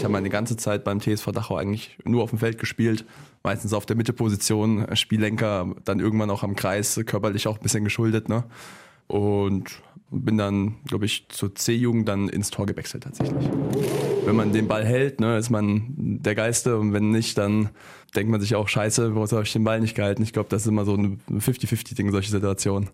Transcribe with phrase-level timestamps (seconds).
[0.00, 3.04] ich habe meine ganze Zeit beim TSV Dachau eigentlich nur auf dem Feld gespielt.
[3.42, 8.30] Meistens auf der Mitteposition, Spiellenker, dann irgendwann auch am Kreis, körperlich auch ein bisschen geschuldet.
[8.30, 8.44] Ne?
[9.08, 13.46] Und bin dann, glaube ich, zur C-Jugend dann ins Tor gewechselt tatsächlich.
[14.24, 17.68] Wenn man den Ball hält, ne, ist man der Geiste und wenn nicht, dann
[18.16, 20.22] denkt man sich auch, scheiße, warum habe ich den Ball nicht gehalten?
[20.22, 22.88] Ich glaube, das ist immer so ein 50-50-Ding, solche Situationen.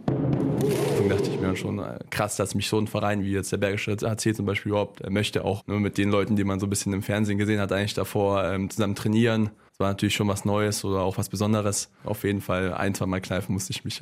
[1.56, 4.70] Schon, äh, krass, dass mich so ein Verein wie jetzt der Bergische HC zum Beispiel
[4.70, 7.38] überhaupt äh, möchte, auch nur mit den Leuten, die man so ein bisschen im Fernsehen
[7.38, 9.50] gesehen hat, eigentlich davor ähm, zusammen trainieren.
[9.76, 11.90] Das war natürlich schon was Neues oder auch was Besonderes.
[12.02, 14.00] Auf jeden Fall ein, zwei Mal kneifen musste ich mich.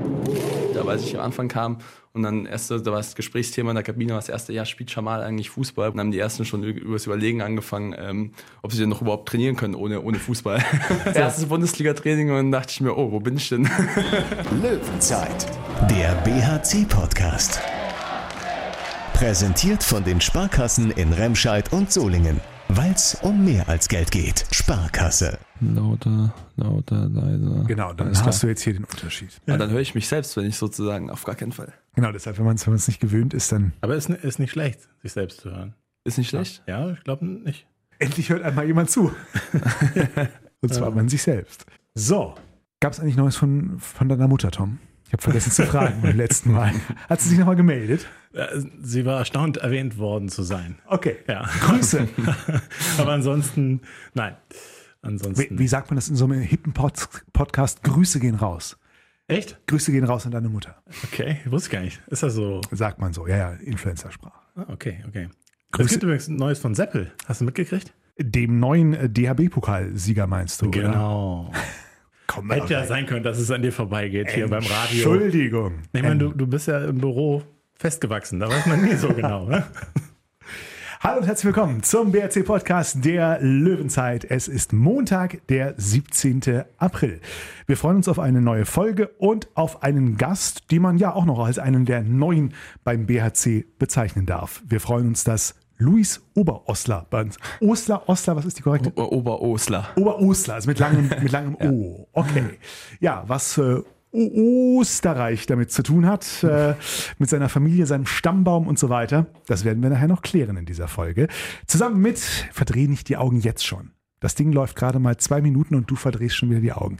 [0.74, 1.78] da, als ich am Anfang kam
[2.12, 5.22] und dann erste, da war das Gesprächsthema in der Kabine, das erste Jahr spielt Jamal
[5.22, 5.88] eigentlich Fußball.
[5.88, 9.00] Und dann haben die ersten schon über das Überlegen angefangen, ähm, ob sie denn noch
[9.00, 10.62] überhaupt trainieren können ohne, ohne Fußball.
[11.14, 13.66] Erstes Bundesliga-Training und dann dachte ich mir, oh, wo bin ich denn?
[14.62, 15.46] Löwenzeit,
[15.90, 17.62] der BHC-Podcast.
[19.14, 22.42] Präsentiert von den Sparkassen in Remscheid und Solingen.
[22.68, 24.44] Weil es um mehr als Geld geht.
[24.50, 25.38] Sparkasse.
[25.60, 27.64] Lauter, lauter, leiser.
[27.66, 28.40] Genau, dann Alles hast klar.
[28.42, 29.40] du jetzt hier den Unterschied.
[29.46, 29.56] Ja.
[29.56, 31.72] dann höre ich mich selbst, wenn ich sozusagen, auf gar keinen Fall.
[31.94, 33.72] Genau, deshalb, wenn man es nicht gewöhnt ist, dann.
[33.80, 35.74] Aber es ist, ist nicht schlecht, sich selbst zu hören.
[36.04, 36.62] Ist nicht schlecht?
[36.66, 37.66] Ja, ich glaube nicht.
[37.98, 39.12] Endlich hört einmal jemand zu.
[40.60, 40.94] Und zwar ja.
[40.94, 41.64] man sich selbst.
[41.94, 42.34] So,
[42.80, 44.78] gab es eigentlich Neues von, von deiner Mutter, Tom?
[45.08, 46.70] Ich habe vergessen zu fragen beim letzten Mal.
[47.08, 48.06] Hat sie sich nochmal gemeldet?
[48.82, 50.78] Sie war erstaunt, erwähnt worden zu sein.
[50.84, 51.16] Okay.
[51.26, 51.48] Ja.
[51.60, 52.06] Grüße.
[52.98, 53.80] Aber ansonsten,
[54.12, 54.36] nein.
[55.00, 55.56] Ansonsten.
[55.56, 57.82] Wie, wie sagt man das in so einem hippen Pod Podcast?
[57.84, 58.76] Grüße gehen raus.
[59.28, 59.58] Echt?
[59.66, 60.76] Grüße gehen raus an deine Mutter.
[61.04, 62.02] Okay, wusste ich gar nicht.
[62.08, 62.60] Ist das so?
[62.70, 64.38] Sagt man so, ja, ja, Influencer-Sprache.
[64.56, 65.30] Ah, okay, okay.
[65.72, 65.86] Grüße.
[65.86, 67.12] Es gibt übrigens ein Neues von Seppel.
[67.24, 67.94] Hast du mitgekriegt?
[68.18, 70.70] Dem neuen äh, DHB-Pokalsieger meinst du?
[70.70, 71.48] Genau.
[71.48, 71.58] Oder?
[72.28, 75.12] Komm, Hätte ja sein können, dass es an dir vorbeigeht hier beim Radio.
[75.12, 75.72] Entschuldigung.
[75.94, 77.42] Ich meine, du, du bist ja im Büro
[77.74, 79.46] festgewachsen, da weiß man nie so genau.
[79.46, 79.64] Ne?
[81.00, 84.24] Hallo und herzlich willkommen zum BRC Podcast der Löwenzeit.
[84.24, 86.64] Es ist Montag, der 17.
[86.76, 87.20] April.
[87.66, 91.24] Wir freuen uns auf eine neue Folge und auf einen Gast, den man ja auch
[91.24, 92.52] noch als einen der neuen
[92.84, 94.62] beim BHC bezeichnen darf.
[94.66, 97.06] Wir freuen uns, dass Luis Oberosler.
[97.60, 98.92] Osler, Osler, was ist die korrekte?
[98.96, 99.88] Oberosler.
[99.96, 101.70] Oberosler, also mit langem, mit langem ja.
[101.70, 102.08] O.
[102.12, 102.58] Okay.
[103.00, 106.74] Ja, was äh, Österreich damit zu tun hat, äh,
[107.18, 109.26] mit seiner Familie, seinem Stammbaum und so weiter.
[109.46, 111.28] Das werden wir nachher noch klären in dieser Folge.
[111.66, 113.92] Zusammen mit Verdreh nicht die Augen jetzt schon.
[114.20, 116.96] Das Ding läuft gerade mal zwei Minuten und du verdrehst schon wieder die Augen.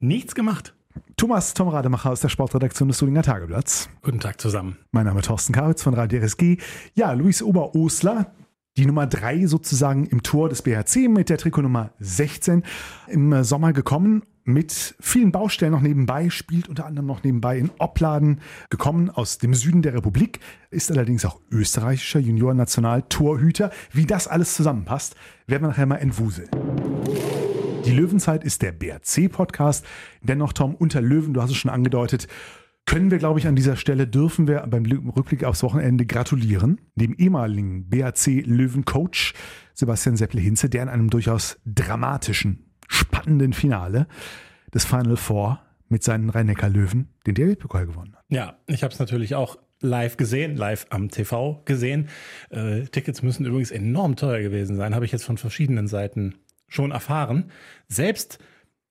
[0.00, 0.74] Nichts gemacht.
[1.16, 3.88] Thomas Tom Rademacher aus der Sportredaktion des Solinger Tageblatts.
[4.02, 4.78] Guten Tag zusammen.
[4.90, 6.58] Mein Name ist Thorsten Karitz von Radio RSG.
[6.94, 8.32] Ja, Luis Oberosler,
[8.76, 12.62] die Nummer 3 sozusagen im Tor des BHC mit der Trikotnummer 16
[13.08, 18.40] im Sommer gekommen mit vielen Baustellen noch nebenbei, spielt unter anderem noch nebenbei in Opladen,
[18.68, 20.40] gekommen aus dem Süden der Republik,
[20.70, 23.70] ist allerdings auch österreichischer Junior-National-Torhüter.
[23.92, 25.14] Wie das alles zusammenpasst,
[25.46, 26.48] werden wir nachher mal entwuseln.
[27.84, 29.86] Die Löwenzeit ist der BRC-Podcast.
[30.22, 32.28] Dennoch, Tom, unter Löwen, du hast es schon angedeutet,
[32.86, 37.14] können wir, glaube ich, an dieser Stelle, dürfen wir beim Rückblick aufs Wochenende gratulieren, dem
[37.14, 39.34] ehemaligen BRC-Löwen-Coach
[39.74, 44.06] Sebastian Sepple-Hinze, der in einem durchaus dramatischen, spannenden Finale
[44.74, 48.24] des Final Four mit seinen Rhein-Neckar-Löwen den DL-Pokal gewonnen hat.
[48.28, 52.08] Ja, ich habe es natürlich auch live gesehen, live am TV gesehen.
[52.50, 56.34] Äh, Tickets müssen übrigens enorm teuer gewesen sein, habe ich jetzt von verschiedenen Seiten
[56.70, 57.50] schon erfahren.
[57.88, 58.38] Selbst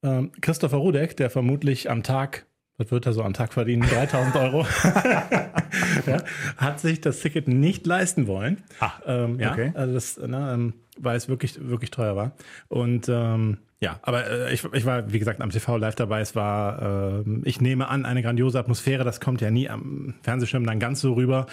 [0.04, 2.46] ähm, Christopher Rudek, der vermutlich am Tag,
[2.78, 3.82] was wird er so am Tag verdienen?
[3.82, 4.66] 3000 Euro,
[6.06, 6.22] ja,
[6.56, 8.62] hat sich das Ticket nicht leisten wollen.
[8.78, 9.72] Ah, ähm, ja, okay.
[9.74, 12.32] also das, ne, ähm, weil es wirklich, wirklich teuer war.
[12.68, 16.20] Und ähm, ja, aber äh, ich, ich war, wie gesagt, am TV live dabei.
[16.20, 19.04] Es war, äh, ich nehme an, eine grandiose Atmosphäre.
[19.04, 21.46] Das kommt ja nie am Fernsehschirm dann ganz so rüber.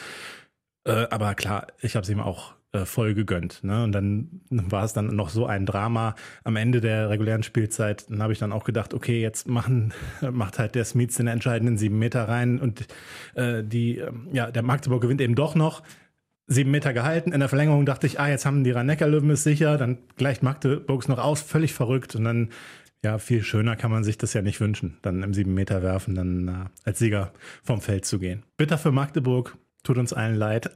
[0.86, 3.64] Äh, aber klar, ich habe es ihm auch äh, voll gegönnt.
[3.64, 3.84] Ne?
[3.84, 8.10] Und dann war es dann noch so ein Drama am Ende der regulären Spielzeit.
[8.10, 9.94] Dann habe ich dann auch gedacht, okay, jetzt machen,
[10.32, 12.88] macht halt der Smith den entscheidenden sieben Meter rein und
[13.36, 15.84] äh, die, äh, ja, der Magdeburg gewinnt eben doch noch.
[16.50, 17.34] Sieben Meter gehalten.
[17.34, 19.78] In der Verlängerung dachte ich, ah, jetzt haben die Rhein-Neckar-Löwen es sicher.
[19.78, 22.16] Dann gleicht Magdeburgs noch aus, völlig verrückt.
[22.16, 22.50] Und dann
[23.04, 26.16] ja, viel schöner kann man sich das ja nicht wünschen, dann im sieben Meter werfen,
[26.16, 26.52] dann äh,
[26.84, 27.32] als Sieger
[27.64, 28.44] vom Feld zu gehen.
[28.58, 30.72] Bitter für Magdeburg, tut uns allen leid.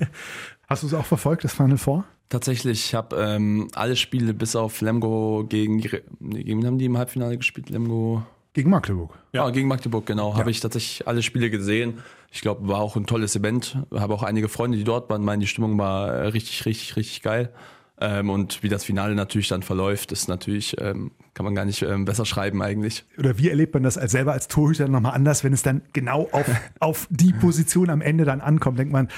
[0.68, 2.04] Hast du es auch verfolgt, das Final Four?
[2.28, 7.38] Tatsächlich, ich habe ähm, alle Spiele bis auf Lemgo gegen, gegen haben die im Halbfinale
[7.38, 7.70] gespielt?
[7.70, 8.22] Lemgo
[8.52, 9.14] gegen Magdeburg.
[9.32, 10.32] Ja, ah, gegen Magdeburg, genau.
[10.32, 10.38] Ja.
[10.38, 12.00] Habe ich tatsächlich alle Spiele gesehen.
[12.30, 13.78] Ich glaube, war auch ein tolles Event.
[13.94, 17.22] Habe auch einige Freunde, die dort waren, meinen, die Stimmung war äh, richtig, richtig, richtig
[17.22, 17.50] geil.
[17.98, 21.80] Ähm, und wie das Finale natürlich dann verläuft, ist natürlich, ähm, kann man gar nicht
[21.80, 23.06] ähm, besser schreiben eigentlich.
[23.16, 26.28] Oder wie erlebt man das als selber als Torhüter nochmal anders, wenn es dann genau
[26.30, 26.46] auf,
[26.78, 28.78] auf die Position am Ende dann ankommt?
[28.78, 29.08] Denkt man,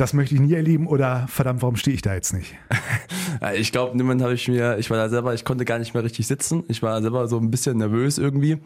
[0.00, 2.54] das möchte ich nie erleben oder verdammt, warum stehe ich da jetzt nicht?
[3.54, 6.02] ich glaube, niemand habe ich mir, ich war da selber, ich konnte gar nicht mehr
[6.02, 6.64] richtig sitzen.
[6.68, 8.58] Ich war selber so ein bisschen nervös irgendwie.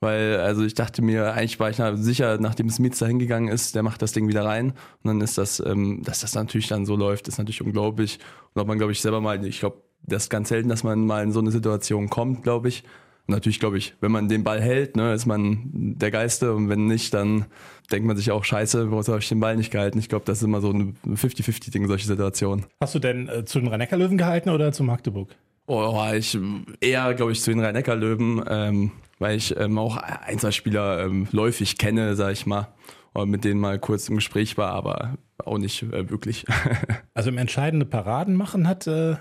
[0.00, 3.82] Weil, also ich dachte mir, eigentlich war ich sicher, nachdem Smith da hingegangen ist, der
[3.82, 4.70] macht das Ding wieder rein.
[5.02, 8.18] Und dann ist das, ähm, dass das natürlich dann so läuft, ist natürlich unglaublich.
[8.54, 11.04] Und ob man, glaube ich, selber mal, ich glaube, das ist ganz selten, dass man
[11.04, 12.84] mal in so eine Situation kommt, glaube ich.
[13.28, 16.54] Natürlich, glaube ich, wenn man den Ball hält, ne, ist man der Geiste.
[16.54, 17.44] Und wenn nicht, dann
[17.92, 19.98] denkt man sich auch, scheiße, warum habe ich den Ball nicht gehalten?
[19.98, 22.64] Ich glaube, das ist immer so ein 50-50-Ding, solche Situationen.
[22.80, 25.36] Hast du denn äh, zu den Rhein-Neckar-Löwen gehalten oder zu Magdeburg?
[25.66, 26.38] Oh, ich
[26.80, 28.42] eher, glaube ich, zu den Rhein-Neckar-Löwen.
[28.48, 32.68] Ähm, weil ich ähm, auch ein, zwei Spieler ähm, läufig kenne, sag ich mal,
[33.12, 36.46] und mit denen mal kurz im Gespräch war, aber auch nicht äh, wirklich.
[37.14, 39.16] also im entscheidende Paraden machen hat äh,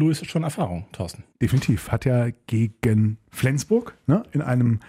[0.00, 1.24] Luis schon Erfahrung, Thorsten.
[1.40, 1.90] Definitiv.
[1.90, 4.80] Hat ja gegen Flensburg ne, in einem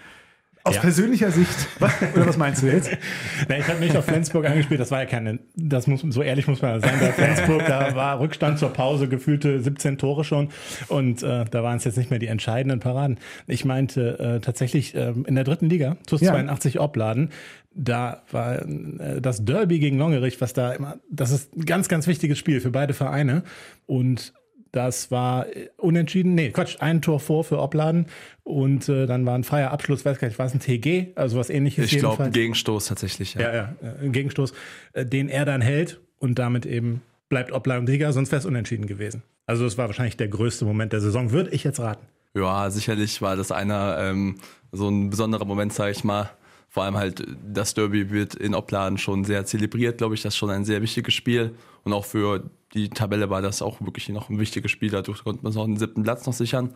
[0.64, 0.80] aus ja.
[0.80, 2.88] persönlicher Sicht, was, oder was meinst du jetzt?
[3.48, 6.46] nee, ich habe mich auf Flensburg angespielt, das war ja keine, das muss, so ehrlich
[6.46, 10.50] muss man sein, bei Flensburg, da war Rückstand zur Pause, gefühlte 17 Tore schon
[10.86, 13.18] und äh, da waren es jetzt nicht mehr die entscheidenden Paraden.
[13.48, 16.30] Ich meinte äh, tatsächlich äh, in der dritten Liga, TuS ja.
[16.30, 17.30] 82 Obladen,
[17.74, 22.06] da war äh, das Derby gegen Longerich, was da immer, das ist ein ganz, ganz
[22.06, 23.42] wichtiges Spiel für beide Vereine
[23.86, 24.32] und
[24.72, 28.06] das war äh, unentschieden, nee, Quatsch, ein Tor vor für Obladen
[28.42, 31.38] und äh, dann war ein freier Abschluss, weiß gar nicht, war es ein TG, also
[31.38, 31.92] was ähnliches.
[31.92, 33.40] Ich glaube, ein Gegenstoß tatsächlich, ja.
[33.42, 34.52] Ja, ja, äh, ein Gegenstoß,
[34.94, 38.86] äh, den er dann hält und damit eben bleibt Obladen Sieger, sonst wäre es unentschieden
[38.86, 39.22] gewesen.
[39.46, 42.06] Also das war wahrscheinlich der größte Moment der Saison, würde ich jetzt raten.
[42.34, 44.36] Ja, sicherlich war das einer, ähm,
[44.70, 46.30] so ein besonderer Moment, sage ich mal.
[46.72, 50.22] Vor allem halt das Derby wird in Opladen schon sehr zelebriert, glaube ich.
[50.22, 51.54] Das ist schon ein sehr wichtiges Spiel.
[51.84, 54.88] Und auch für die Tabelle war das auch wirklich noch ein wichtiges Spiel.
[54.88, 56.70] Dadurch konnte man auch einen siebten Platz noch sichern.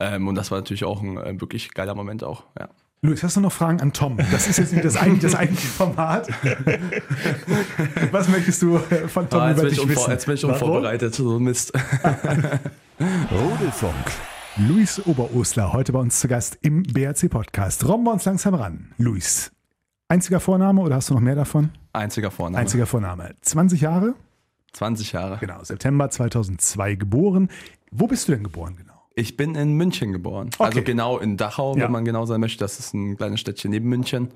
[0.00, 2.68] Ähm, und das war natürlich auch ein äh, wirklich geiler Moment auch, ja.
[3.00, 4.16] Luis, hast du noch Fragen an Tom?
[4.16, 6.28] Das ist jetzt nicht das eigentliche, das eigentliche Format.
[8.10, 10.10] Was möchtest du von Tom ah, über dich wissen?
[10.10, 11.72] Jetzt bin ich unvorbereitet, so Mist.
[13.30, 13.94] Rodelfunk.
[14.66, 17.86] Luis Oberosler, heute bei uns zu Gast im BRC-Podcast.
[17.86, 18.92] Robben wir uns langsam ran.
[18.98, 19.52] Luis,
[20.08, 21.70] einziger Vorname oder hast du noch mehr davon?
[21.92, 22.58] Einziger Vorname.
[22.58, 23.36] Einziger Vorname.
[23.40, 24.14] 20 Jahre?
[24.72, 25.38] 20 Jahre.
[25.38, 27.50] Genau, September 2002 geboren.
[27.92, 29.00] Wo bist du denn geboren genau?
[29.14, 30.50] Ich bin in München geboren.
[30.52, 30.64] Okay.
[30.64, 31.84] Also genau in Dachau, ja.
[31.84, 32.58] wenn man genau sein möchte.
[32.58, 34.32] Das ist ein kleines Städtchen neben München.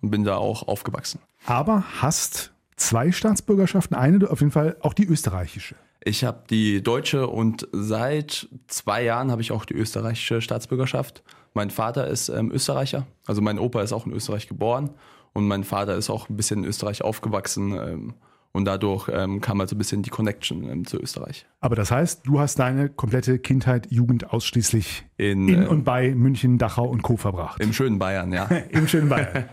[0.00, 1.20] Und bin da auch aufgewachsen.
[1.46, 5.76] Aber hast zwei Staatsbürgerschaften, eine auf jeden Fall auch die österreichische.
[6.02, 11.22] Ich habe die deutsche und seit zwei Jahren habe ich auch die österreichische Staatsbürgerschaft.
[11.52, 14.90] Mein Vater ist ähm, Österreicher, also mein Opa ist auch in Österreich geboren
[15.32, 17.72] und mein Vater ist auch ein bisschen in Österreich aufgewachsen.
[17.72, 18.14] Ähm,
[18.52, 21.46] und dadurch ähm, kam also ein bisschen die Connection ähm, zu Österreich.
[21.60, 26.14] Aber das heißt, du hast deine komplette Kindheit, Jugend ausschließlich in, in äh, und bei
[26.14, 27.16] München, Dachau und Co.
[27.16, 27.60] verbracht.
[27.60, 28.44] Im schönen Bayern, ja.
[28.70, 29.44] Im schönen Bayern.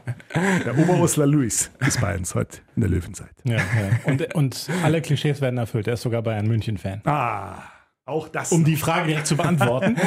[0.66, 3.32] Der Oberosler Luis ist Bayerns heute in der Löwenzeit.
[3.44, 3.64] Ja, ja.
[4.06, 5.88] Und, und alle Klischees werden erfüllt.
[5.88, 7.02] Er ist sogar Bayern-München-Fan.
[7.06, 7.64] Ah.
[8.08, 8.54] Auch das.
[8.54, 9.98] Um die Frage direkt zu beantworten.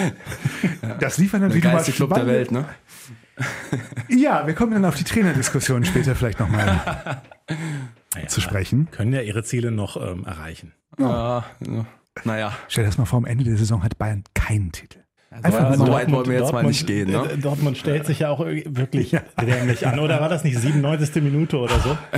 [0.98, 2.64] Das liefert natürlich der geilste Club der Welt, ne?
[4.08, 7.22] Ja, wir kommen dann auf die Trainerdiskussion später vielleicht nochmal
[8.14, 8.88] naja, zu sprechen.
[8.90, 10.72] Können ja ihre Ziele noch ähm, erreichen.
[10.98, 11.44] Ja.
[11.60, 11.86] ja.
[12.24, 12.52] Naja.
[12.68, 15.00] Stell dir das mal vor, am Ende der Saison hat Bayern keinen Titel.
[15.30, 17.10] Also Einfach so weit wollen wir jetzt Dortmund, mal nicht gehen.
[17.10, 17.30] Ne?
[17.30, 20.00] Äh, Dortmund stellt sich ja auch wirklich dämlich an.
[20.00, 21.22] Oder war das nicht 97.
[21.22, 21.96] Minute oder so?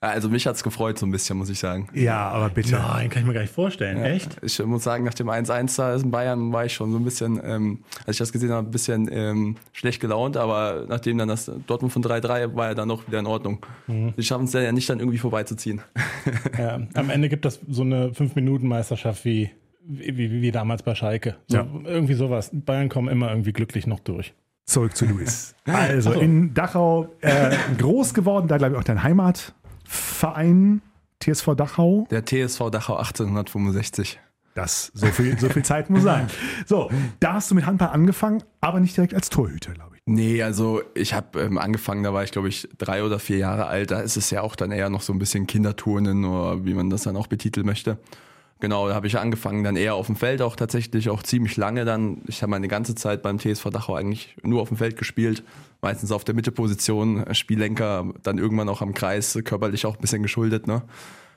[0.00, 1.88] Also mich hat es gefreut so ein bisschen, muss ich sagen.
[1.94, 2.72] Ja, aber bitte.
[2.72, 3.98] Nein, kann ich mir gar nicht vorstellen.
[3.98, 4.04] Ja.
[4.04, 4.36] Echt?
[4.42, 7.40] Ich muss sagen, nach dem 1-1 da in Bayern war ich schon so ein bisschen,
[7.42, 10.36] ähm, als ich das gesehen habe, ein bisschen ähm, schlecht gelaunt.
[10.36, 13.64] Aber nachdem dann das Dortmund von 3-3 war ja dann auch wieder in Ordnung.
[13.86, 14.12] Mhm.
[14.16, 15.80] Die schaffen es ja nicht dann irgendwie vorbeizuziehen.
[16.58, 19.50] Ja, am Ende gibt das so eine 5-Minuten-Meisterschaft wie,
[19.80, 21.36] wie, wie, wie, damals bei Schalke.
[21.48, 21.66] So, ja.
[21.84, 22.50] Irgendwie sowas.
[22.52, 24.34] Bayern kommen immer irgendwie glücklich noch durch.
[24.64, 25.54] Zurück zu Luis.
[25.66, 26.20] Also so.
[26.20, 29.54] in Dachau äh, groß geworden, da glaube ich auch dein Heimat.
[29.86, 30.82] Verein
[31.20, 32.06] TSV Dachau?
[32.10, 34.20] Der TSV Dachau 1865.
[34.54, 36.28] Das, so viel, so viel Zeit muss sein.
[36.66, 36.90] So,
[37.20, 40.02] da hast du mit Handball angefangen, aber nicht direkt als Torhüter, glaube ich.
[40.06, 43.66] Nee, also ich habe ähm, angefangen, da war ich, glaube ich, drei oder vier Jahre
[43.66, 43.90] alt.
[43.90, 46.88] Da ist es ja auch dann eher noch so ein bisschen Kinderturnen oder wie man
[46.88, 47.98] das dann auch betiteln möchte.
[48.58, 51.84] Genau, da habe ich angefangen, dann eher auf dem Feld auch tatsächlich, auch ziemlich lange
[51.84, 52.22] dann.
[52.26, 55.42] Ich habe meine ganze Zeit beim TSV Dachau eigentlich nur auf dem Feld gespielt,
[55.82, 60.66] meistens auf der Mitteposition, Spiellenker, dann irgendwann auch am Kreis, körperlich auch ein bisschen geschuldet,
[60.66, 60.82] ne?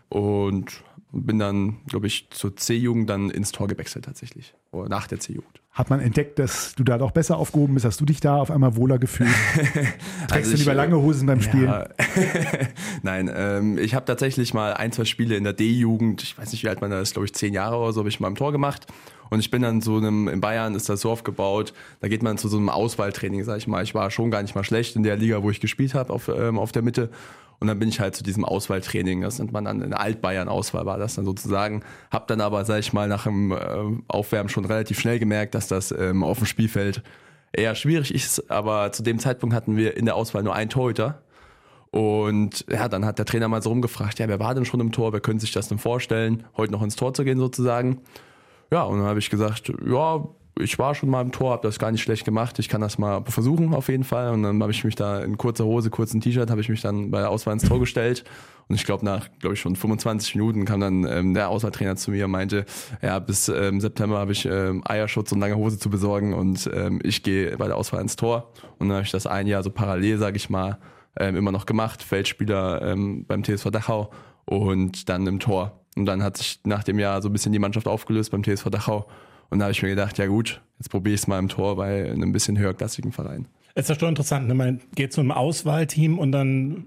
[0.07, 4.53] Und bin dann, glaube ich, zur C-Jugend dann ins Tor gewechselt tatsächlich.
[4.71, 5.61] Oder nach der C-Jugend.
[5.79, 7.85] Hat man entdeckt, dass du da doch besser aufgehoben bist?
[7.85, 9.29] Hast du dich da auf einmal wohler gefühlt?
[10.27, 11.67] Trägst also du lieber lange Hosen beim Spielen?
[11.67, 11.87] Ja.
[13.01, 16.65] Nein, ähm, ich habe tatsächlich mal ein, zwei Spiele in der D-Jugend, ich weiß nicht,
[16.65, 18.35] wie alt man da ist, glaube ich, zehn Jahre oder so, habe ich mal im
[18.35, 18.87] Tor gemacht.
[19.29, 21.71] Und ich bin dann so einem, in Bayern ist das so aufgebaut,
[22.01, 23.81] da geht man zu so einem Auswahltraining, sag ich mal.
[23.81, 26.27] Ich war schon gar nicht mal schlecht in der Liga, wo ich gespielt habe, auf,
[26.27, 27.09] ähm, auf der Mitte.
[27.59, 30.97] Und dann bin ich halt zu diesem Auswahltraining, das nennt man dann eine Altbayern-Auswahl, war
[30.97, 31.83] das dann sozusagen.
[32.09, 33.57] Hab dann aber, sag ich mal, nach dem äh,
[34.07, 37.03] Aufwärmen schon relativ schnell gemerkt, dass das ähm, auf dem Spielfeld
[37.51, 38.49] eher schwierig ist.
[38.49, 41.21] Aber zu dem Zeitpunkt hatten wir in der Auswahl nur einen Torhüter.
[41.91, 44.91] Und ja, dann hat der Trainer mal so rumgefragt, ja, wer war denn schon im
[44.91, 48.01] Tor, wer könnte sich das denn vorstellen, heute noch ins Tor zu gehen sozusagen.
[48.71, 50.23] Ja, und dann habe ich gesagt, ja,
[50.59, 52.59] ich war schon mal im Tor, habe das gar nicht schlecht gemacht.
[52.59, 54.31] Ich kann das mal versuchen auf jeden Fall.
[54.31, 57.11] Und dann habe ich mich da in kurzer Hose, kurzen T-Shirt, habe ich mich dann
[57.11, 58.23] bei der Auswahl ins Tor gestellt.
[58.67, 62.11] Und ich glaube, nach, glaube ich, schon 25 Minuten kam dann ähm, der Auswahltrainer zu
[62.11, 62.65] mir und meinte,
[63.01, 66.99] ja, bis ähm, September habe ich ähm, Eierschutz und lange Hose zu besorgen und ähm,
[67.03, 68.51] ich gehe bei der Auswahl ins Tor.
[68.77, 70.77] Und dann habe ich das ein Jahr so parallel, sage ich mal,
[71.17, 72.03] ähm, immer noch gemacht.
[72.03, 74.11] Feldspieler ähm, beim TSV Dachau
[74.45, 75.79] und dann im Tor.
[75.95, 78.69] Und dann hat sich nach dem Jahr so ein bisschen die Mannschaft aufgelöst beim TSV
[78.69, 79.07] Dachau.
[79.49, 81.75] Und da habe ich mir gedacht, ja gut, jetzt probiere ich es mal im Tor
[81.75, 83.47] bei einem bisschen höherklassigen Verein.
[83.75, 84.53] Es ist ja schon interessant, ne?
[84.53, 86.85] man geht zu einem Auswahlteam und dann,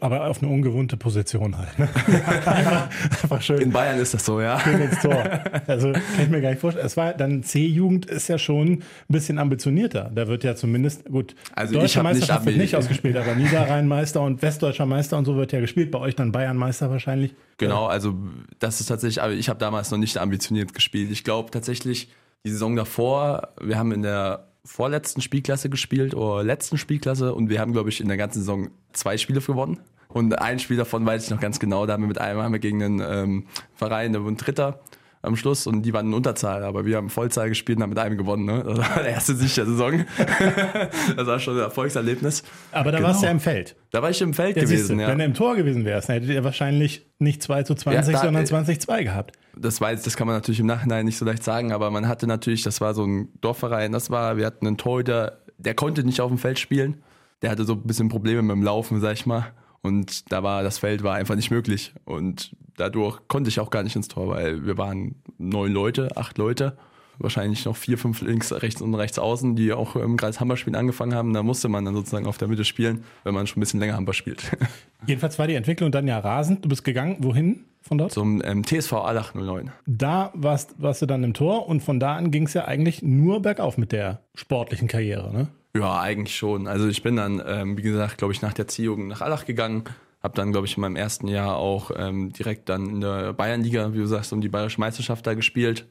[0.00, 1.78] aber auf eine ungewohnte Position halt.
[1.78, 1.88] Ne?
[2.46, 2.88] einfach,
[3.22, 3.60] einfach, schön.
[3.60, 4.58] In Bayern ist das so, ja.
[4.60, 5.24] Schön ins Tor.
[5.66, 6.86] Also kann ich mir gar nicht vorstellen.
[6.86, 10.10] Es war dann C-Jugend ist ja schon ein bisschen ambitionierter.
[10.14, 11.34] Da wird ja zumindest gut.
[11.54, 15.52] Also deutscher Meisterschaft nicht, wird nicht ausgespielt, aber Niederrhein-Meister und Westdeutscher Meister und so wird
[15.52, 15.90] ja gespielt.
[15.90, 17.34] Bei euch dann Bayern-Meister wahrscheinlich.
[17.58, 18.14] Genau, also
[18.58, 19.22] das ist tatsächlich.
[19.22, 21.10] Aber ich habe damals noch nicht ambitioniert gespielt.
[21.10, 22.08] Ich glaube tatsächlich
[22.44, 23.48] die Saison davor.
[23.60, 27.34] Wir haben in der vorletzten Spielklasse gespielt oder letzten Spielklasse.
[27.34, 29.80] Und wir haben, glaube ich, in der ganzen Saison zwei Spiele gewonnen.
[30.08, 32.52] Und ein Spiel davon weiß ich noch ganz genau, da haben wir mit einem haben
[32.52, 34.80] wir gegen einen ähm, Verein, der Dritter
[35.22, 37.98] am Schluss und die waren in Unterzahl, aber wir haben Vollzahl gespielt und haben mit
[37.98, 38.44] einem gewonnen.
[38.44, 38.62] Ne?
[38.64, 40.04] Das war der erste Sieg der Saison.
[41.16, 42.42] das war schon ein Erfolgserlebnis.
[42.72, 43.08] Aber da genau.
[43.08, 43.76] warst du ja im Feld.
[43.90, 45.08] Da war ich im Feld ja, gewesen, ja.
[45.08, 48.12] Wenn du im Tor gewesen wärst, dann hättet ihr wahrscheinlich nicht 2 zu 20, ja,
[48.12, 49.32] da, sondern 20-2 gehabt.
[49.56, 52.26] Das weiß, das kann man natürlich im Nachhinein nicht so leicht sagen, aber man hatte
[52.26, 56.20] natürlich, das war so ein Dorfverein, das war, wir hatten einen Torhüter, der konnte nicht
[56.20, 57.02] auf dem Feld spielen.
[57.42, 59.52] Der hatte so ein bisschen Probleme mit dem Laufen, sag ich mal.
[59.86, 61.92] Und da war das Feld war einfach nicht möglich.
[62.04, 66.38] Und dadurch konnte ich auch gar nicht ins Tor, weil wir waren neun Leute, acht
[66.38, 66.76] Leute.
[67.18, 70.76] Wahrscheinlich noch vier, fünf links, rechts und rechts außen, die auch im Kreis Hammer spielen
[70.76, 71.32] angefangen haben.
[71.32, 73.94] Da musste man dann sozusagen auf der Mitte spielen, wenn man schon ein bisschen länger
[73.94, 74.42] Hammer spielt.
[75.06, 76.64] Jedenfalls war die Entwicklung dann ja rasend.
[76.64, 78.12] Du bist gegangen, wohin von dort?
[78.12, 79.70] Zum ähm, TSV Allach 09.
[79.86, 83.02] Da warst, warst du dann im Tor und von da an ging es ja eigentlich
[83.02, 85.48] nur bergauf mit der sportlichen Karriere, ne?
[85.78, 86.66] Ja, eigentlich schon.
[86.66, 89.84] Also ich bin dann, ähm, wie gesagt, glaube ich, nach der Ziehung nach Allach gegangen.
[90.22, 93.92] Habe dann, glaube ich, in meinem ersten Jahr auch ähm, direkt dann in der Bayernliga,
[93.92, 95.86] wie du sagst, um die Bayerische Meisterschaft da gespielt.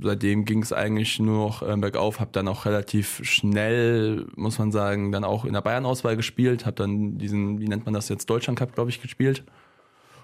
[0.00, 2.20] Seitdem ging es eigentlich nur noch ähm, bergauf.
[2.20, 6.64] Habe dann auch relativ schnell, muss man sagen, dann auch in der Bayern-Auswahl gespielt.
[6.64, 9.44] Habe dann diesen, wie nennt man das jetzt, Deutschland Cup, glaube ich, gespielt.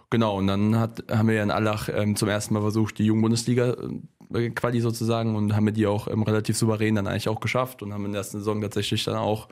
[0.09, 3.05] Genau, und dann hat, haben wir ja in Allach ähm, zum ersten Mal versucht, die
[3.05, 4.01] Jugendbundesliga äh,
[4.33, 7.93] Quali sozusagen und haben wir die auch ähm, relativ souverän dann eigentlich auch geschafft und
[7.93, 9.49] haben in der ersten Saison tatsächlich dann auch,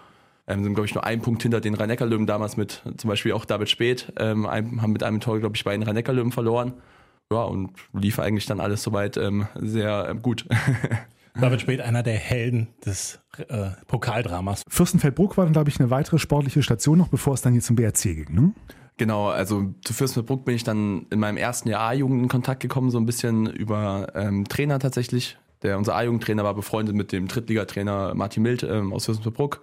[0.47, 3.45] ähm, sind glaube ich nur ein Punkt hinter den Rhein-Neckar-Löwen damals mit zum Beispiel auch
[3.45, 6.75] David Speth, ähm, ein, haben mit einem Tor, glaube ich, bei den Rhein-Neckar-Löwen verloren.
[7.31, 10.47] Ja, und lief eigentlich dann alles soweit ähm, sehr ähm, gut.
[11.41, 14.65] David Speth, einer der Helden des äh, Pokaldramas.
[14.69, 17.77] Fürstenfeldbruck war dann, glaube ich, eine weitere sportliche Station noch, bevor es dann hier zum
[17.77, 18.53] BRC ging, ne?
[18.99, 22.91] Genau, also zu Fürstenfeldbruck bin ich dann in meinem ersten Jahr A-Jugend in Kontakt gekommen,
[22.91, 25.39] so ein bisschen über ähm, Trainer tatsächlich.
[25.63, 29.63] Der, unser A-Jugendtrainer war befreundet mit dem Drittligatrainer Martin Mild ähm, aus Fürstenfeldbruck.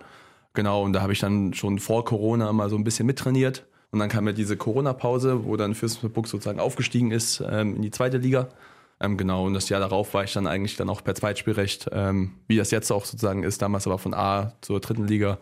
[0.54, 3.66] Genau, und da habe ich dann schon vor Corona mal so ein bisschen mittrainiert.
[3.92, 7.92] Und dann kam ja diese Corona-Pause, wo dann Fürstenfeldbruck sozusagen aufgestiegen ist ähm, in die
[7.92, 8.48] zweite Liga.
[9.02, 12.36] Ähm, genau, und das Jahr darauf war ich dann eigentlich dann auch per Zweitspielrecht, ähm,
[12.48, 15.40] wie das jetzt auch sozusagen ist, damals aber von A zur dritten Liga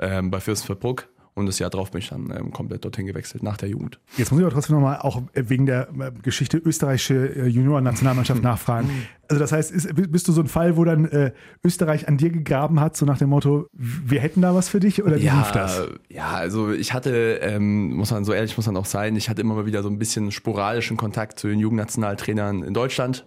[0.00, 1.06] ähm, bei Fürstenfeldbruck.
[1.36, 4.00] Und das Jahr drauf bin ich dann ähm, komplett dorthin gewechselt, nach der Jugend.
[4.16, 8.88] Jetzt muss ich aber trotzdem nochmal auch wegen der äh, Geschichte österreichische äh, Junioren-Nationalmannschaft nachfragen.
[9.28, 12.30] Also das heißt, ist, bist du so ein Fall, wo dann äh, Österreich an dir
[12.30, 15.36] gegraben hat, so nach dem Motto, wir hätten da was für dich oder wie ja,
[15.36, 15.82] lief das?
[16.08, 19.42] Ja, also ich hatte, ähm, muss man so ehrlich muss man auch sein, ich hatte
[19.42, 23.26] immer mal wieder so ein bisschen sporadischen Kontakt zu den Jugendnationaltrainern in Deutschland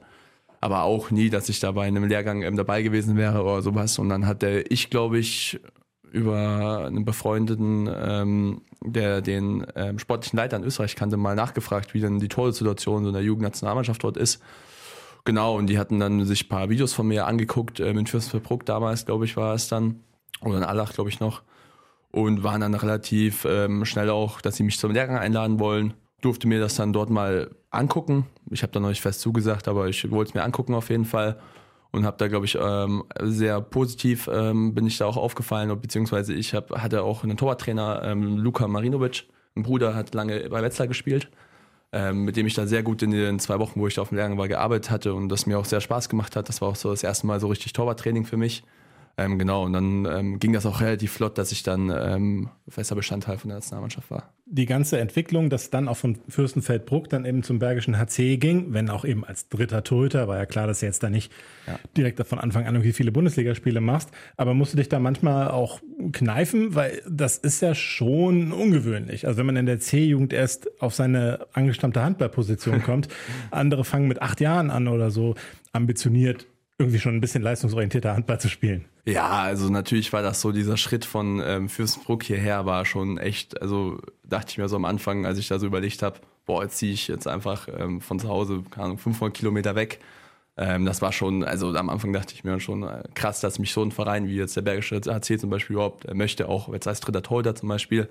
[0.61, 3.97] aber auch nie, dass ich da bei einem Lehrgang ähm, dabei gewesen wäre oder sowas.
[3.97, 5.57] Und dann hatte ich, glaube ich,
[6.11, 12.01] über einen befreundeten, ähm, der den ähm, sportlichen Leiter in Österreich kannte, mal nachgefragt, wie
[12.01, 14.41] denn die Torensituation in der Jugendnationalmannschaft dort ist.
[15.25, 18.65] Genau, und die hatten dann sich ein paar Videos von mir angeguckt, ähm, in Fürstenfeldbruck
[18.65, 19.99] damals, glaube ich, war es dann,
[20.41, 21.43] oder in Allach, glaube ich, noch,
[22.11, 25.93] und waren dann relativ ähm, schnell auch, dass sie mich zum Lehrgang einladen wollen.
[26.21, 28.25] Durfte mir das dann dort mal angucken.
[28.49, 31.05] Ich habe da noch nicht fest zugesagt, aber ich wollte es mir angucken auf jeden
[31.05, 31.39] Fall
[31.91, 36.33] und habe da, glaube ich, ähm, sehr positiv ähm, bin ich da auch aufgefallen, beziehungsweise
[36.33, 40.87] ich hab, hatte auch einen Torwarttrainer, ähm, Luka Marinovic, ein Bruder, hat lange bei Wetzlar
[40.87, 41.29] gespielt,
[41.91, 44.09] ähm, mit dem ich da sehr gut in den zwei Wochen, wo ich da auf
[44.09, 46.47] dem Lehrgang war, gearbeitet hatte und das mir auch sehr Spaß gemacht hat.
[46.47, 48.63] Das war auch so das erste Mal so richtig Torwarttraining für mich.
[49.19, 52.95] Ähm, genau, und dann ähm, ging das auch relativ flott, dass ich dann ähm, fester
[52.95, 54.33] Bestandteil von der Nationalmannschaft war.
[54.45, 58.89] Die ganze Entwicklung, dass dann auch von Fürstenfeldbruck dann eben zum Bergischen HC ging, wenn
[58.89, 61.33] auch eben als dritter Torhüter, war ja klar, dass du jetzt da nicht
[61.67, 61.77] ja.
[61.97, 65.81] direkt von Anfang an irgendwie viele Bundesligaspiele machst, aber musst du dich da manchmal auch
[66.13, 69.27] kneifen, weil das ist ja schon ungewöhnlich.
[69.27, 73.09] Also wenn man in der C-Jugend erst auf seine angestammte Handballposition kommt,
[73.51, 75.35] andere fangen mit acht Jahren an oder so
[75.73, 76.47] ambitioniert
[76.79, 78.85] irgendwie schon ein bisschen leistungsorientierter Handball zu spielen.
[79.09, 83.61] Ja, also natürlich war das so, dieser Schritt von ähm, Fürstenbruck hierher war schon echt,
[83.61, 86.77] also dachte ich mir so am Anfang, als ich da so überlegt habe, boah, jetzt
[86.77, 89.99] ziehe ich jetzt einfach ähm, von zu Hause, keine Ahnung, 500 Kilometer weg.
[90.57, 93.73] Ähm, das war schon, also am Anfang dachte ich mir schon äh, krass, dass mich
[93.73, 96.87] so ein Verein wie jetzt der Bergische HC zum Beispiel überhaupt äh, möchte, auch jetzt
[96.87, 98.09] als dritter Torhüter zum Beispiel.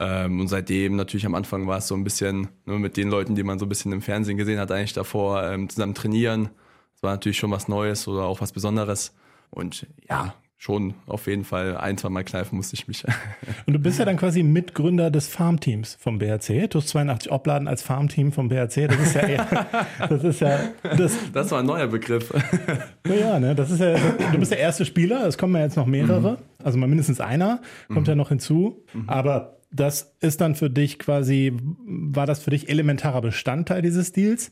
[0.00, 3.34] Ähm, und seitdem natürlich am Anfang war es so ein bisschen nur mit den Leuten,
[3.34, 6.50] die man so ein bisschen im Fernsehen gesehen hat, eigentlich davor ähm, zusammen trainieren
[6.96, 9.14] es war natürlich schon was Neues oder auch was Besonderes.
[9.50, 13.04] Und ja, schon auf jeden Fall ein, zwei Mal kneifen musste ich mich.
[13.66, 16.70] Und du bist ja dann quasi Mitgründer des Farmteams vom BRC.
[16.70, 18.88] TUS 82 Obladen als Farmteam vom BRC.
[18.88, 19.66] Das ist ja eher,
[20.08, 22.32] das ist ja, das, das war ein neuer Begriff.
[23.06, 23.96] Ja, ne, das ist ja,
[24.32, 25.26] du bist der erste Spieler.
[25.26, 26.32] Es kommen ja jetzt noch mehrere.
[26.32, 26.64] Mhm.
[26.64, 28.12] Also mal mindestens einer kommt mhm.
[28.12, 28.82] ja noch hinzu.
[28.92, 29.08] Mhm.
[29.08, 31.52] Aber das ist dann für dich quasi,
[31.84, 34.50] war das für dich elementarer Bestandteil dieses Deals?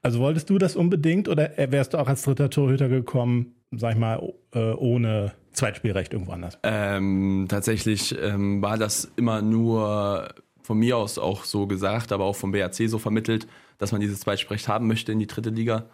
[0.00, 3.98] Also wolltest du das unbedingt oder wärst du auch als dritter Torhüter gekommen, sag ich
[3.98, 6.58] mal, äh, ohne Zweitspielrecht irgendwo anders?
[6.62, 10.28] Ähm, tatsächlich ähm, war das immer nur
[10.62, 13.46] von mir aus auch so gesagt, aber auch vom BAC so vermittelt,
[13.78, 15.86] dass man dieses Zweitspielrecht haben möchte in die dritte Liga.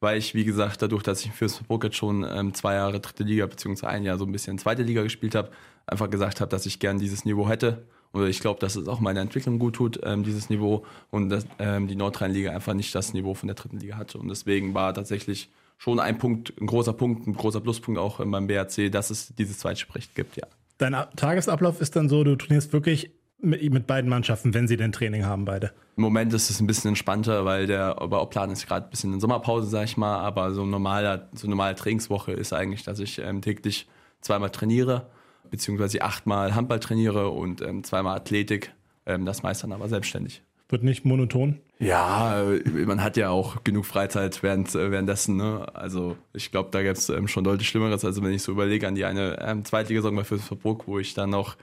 [0.00, 3.46] Weil ich, wie gesagt, dadurch, dass ich für jetzt schon ähm, zwei Jahre dritte Liga
[3.46, 5.50] beziehungsweise ein Jahr so ein bisschen zweite Liga gespielt habe,
[5.86, 9.00] einfach gesagt habe, dass ich gern dieses Niveau hätte oder ich glaube, dass es auch
[9.00, 13.12] meiner Entwicklung gut tut, ähm, dieses Niveau und dass ähm, die Nordrhein-Liga einfach nicht das
[13.12, 14.18] Niveau von der dritten Liga hatte.
[14.18, 18.46] Und deswegen war tatsächlich schon ein Punkt, ein großer Punkt, ein großer Pluspunkt auch beim
[18.46, 20.46] BRC, dass es dieses Zweitspricht gibt, ja.
[20.78, 24.90] Dein Tagesablauf ist dann so, du trainierst wirklich mit, mit, beiden Mannschaften, wenn sie denn
[24.90, 25.72] Training haben, beide?
[25.96, 29.20] Im Moment ist es ein bisschen entspannter, weil der Oberplan ist gerade ein bisschen in
[29.20, 33.18] Sommerpause, sag ich mal, aber so, normaler, so eine normale Trainingswoche ist eigentlich, dass ich
[33.18, 33.86] ähm, täglich
[34.20, 35.06] zweimal trainiere
[35.50, 38.72] beziehungsweise achtmal Handball trainiere und ähm, zweimal Athletik.
[39.06, 40.42] Ähm, das meist dann aber selbstständig.
[40.74, 41.60] Wird nicht monoton?
[41.78, 45.36] Ja, äh, man hat ja auch genug Freizeit während, äh, währenddessen.
[45.36, 45.68] Ne?
[45.72, 48.04] Also ich glaube, da gäbe es ähm, schon deutlich Schlimmeres.
[48.04, 51.30] Also wenn ich so überlege an die eine ähm, Zweitligasaison bei Fürstenburg, wo ich dann
[51.30, 51.56] noch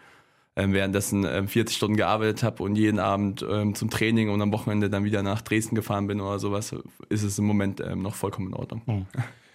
[0.56, 4.54] ähm, währenddessen ähm, 40 Stunden gearbeitet habe und jeden Abend ähm, zum Training und am
[4.54, 6.74] Wochenende dann wieder nach Dresden gefahren bin oder sowas,
[7.10, 8.82] ist es im Moment ähm, noch vollkommen in Ordnung.
[8.86, 9.06] Mhm.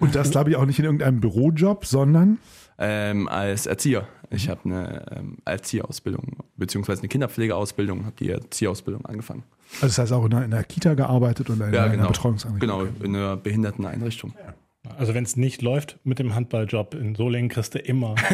[0.01, 2.37] Und das glaube ich auch nicht in irgendeinem Bürojob, sondern
[2.79, 4.07] ähm, als Erzieher.
[4.31, 9.45] Ich habe eine ähm, Erzieherausbildung, beziehungsweise eine Kinderpflegeausbildung, habe die Erzieherausbildung angefangen.
[9.81, 12.09] Also das heißt auch in einer, in einer Kita gearbeitet und in, ja, einer, genau.
[12.09, 12.69] Betreuungseinrichtung?
[12.69, 14.35] Genau, in einer Behinderteneinrichtung.
[14.39, 14.55] Ja.
[14.99, 18.15] Also wenn es nicht läuft mit dem Handballjob in Solingen, kriegst du immer.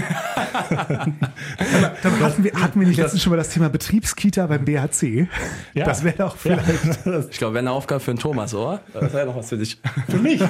[1.53, 5.27] hatten, wir, hatten wir nicht letztens schon mal das Thema Betriebskita beim BHC?
[5.75, 5.85] Ja.
[5.85, 7.07] Das wäre doch vielleicht.
[7.07, 7.21] Ja.
[7.31, 8.81] Ich glaube, wäre eine Aufgabe für den Thomas, oder?
[8.93, 9.79] Das wäre doch was für dich.
[10.09, 10.41] Für mich?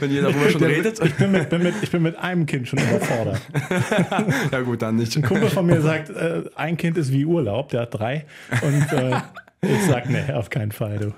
[0.00, 1.04] wenn ihr darüber schon redet.
[1.04, 3.40] Ich bin, mit, bin mit, ich bin mit einem Kind schon überfordert.
[4.52, 5.16] ja gut, dann nicht.
[5.16, 8.26] Ein Kumpel von mir sagt, äh, ein Kind ist wie Urlaub, der hat drei.
[8.62, 9.16] Und äh,
[9.62, 11.12] ich sag, nee, auf keinen Fall, du.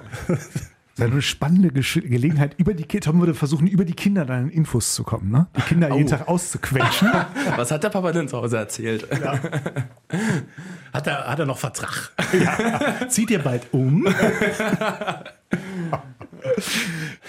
[0.97, 4.45] Das ist eine spannende Ge Gelegenheit, über die Tom würde versuchen, über die Kinder dann
[4.45, 5.47] in Infos zu kommen, ne?
[5.57, 5.97] Die Kinder oh.
[5.97, 7.11] jeden Tag auszuquetschen.
[7.57, 9.09] Was hat der Papa denn zu Hause erzählt?
[9.11, 9.39] Ja.
[10.93, 12.13] Hat, er, hat er noch Vertrag?
[12.39, 13.07] Ja.
[13.09, 14.07] Zieht ihr bald um?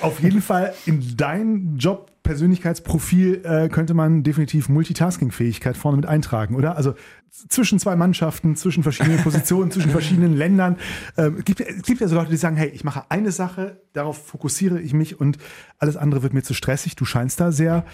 [0.02, 6.55] Auf jeden Fall in dein Job Persönlichkeitsprofil äh, könnte man definitiv Multitasking-Fähigkeit vorne mit eintragen,
[6.55, 6.77] oder?
[6.77, 6.95] Also
[7.29, 10.77] zwischen zwei Mannschaften, zwischen verschiedenen Positionen, zwischen verschiedenen Ländern.
[11.17, 14.25] Ähm, gibt, es gibt ja so Leute, die sagen, hey, ich mache eine Sache, darauf
[14.25, 15.38] fokussiere ich mich und
[15.79, 16.95] alles andere wird mir zu stressig.
[16.95, 17.86] Du scheinst da sehr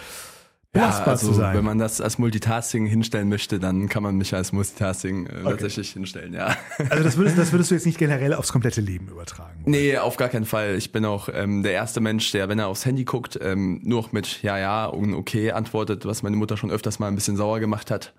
[0.71, 1.55] belastbar ja, also, zu sein.
[1.55, 5.43] Wenn man das als Multitasking hinstellen möchte, dann kann man mich als Multitasking äh, okay.
[5.43, 6.55] tatsächlich hinstellen, ja.
[6.89, 9.61] Also das würdest, das würdest du jetzt nicht generell aufs komplette Leben übertragen?
[9.61, 9.69] Oder?
[9.69, 10.75] Nee, auf gar keinen Fall.
[10.75, 13.99] Ich bin auch ähm, der erste Mensch, der, wenn er aufs Handy guckt, ähm, nur
[14.11, 17.59] mit Ja, ja und Okay antwortet, was meine Mutter schon öfters mal ein bisschen sauer
[17.59, 18.13] gemacht hat.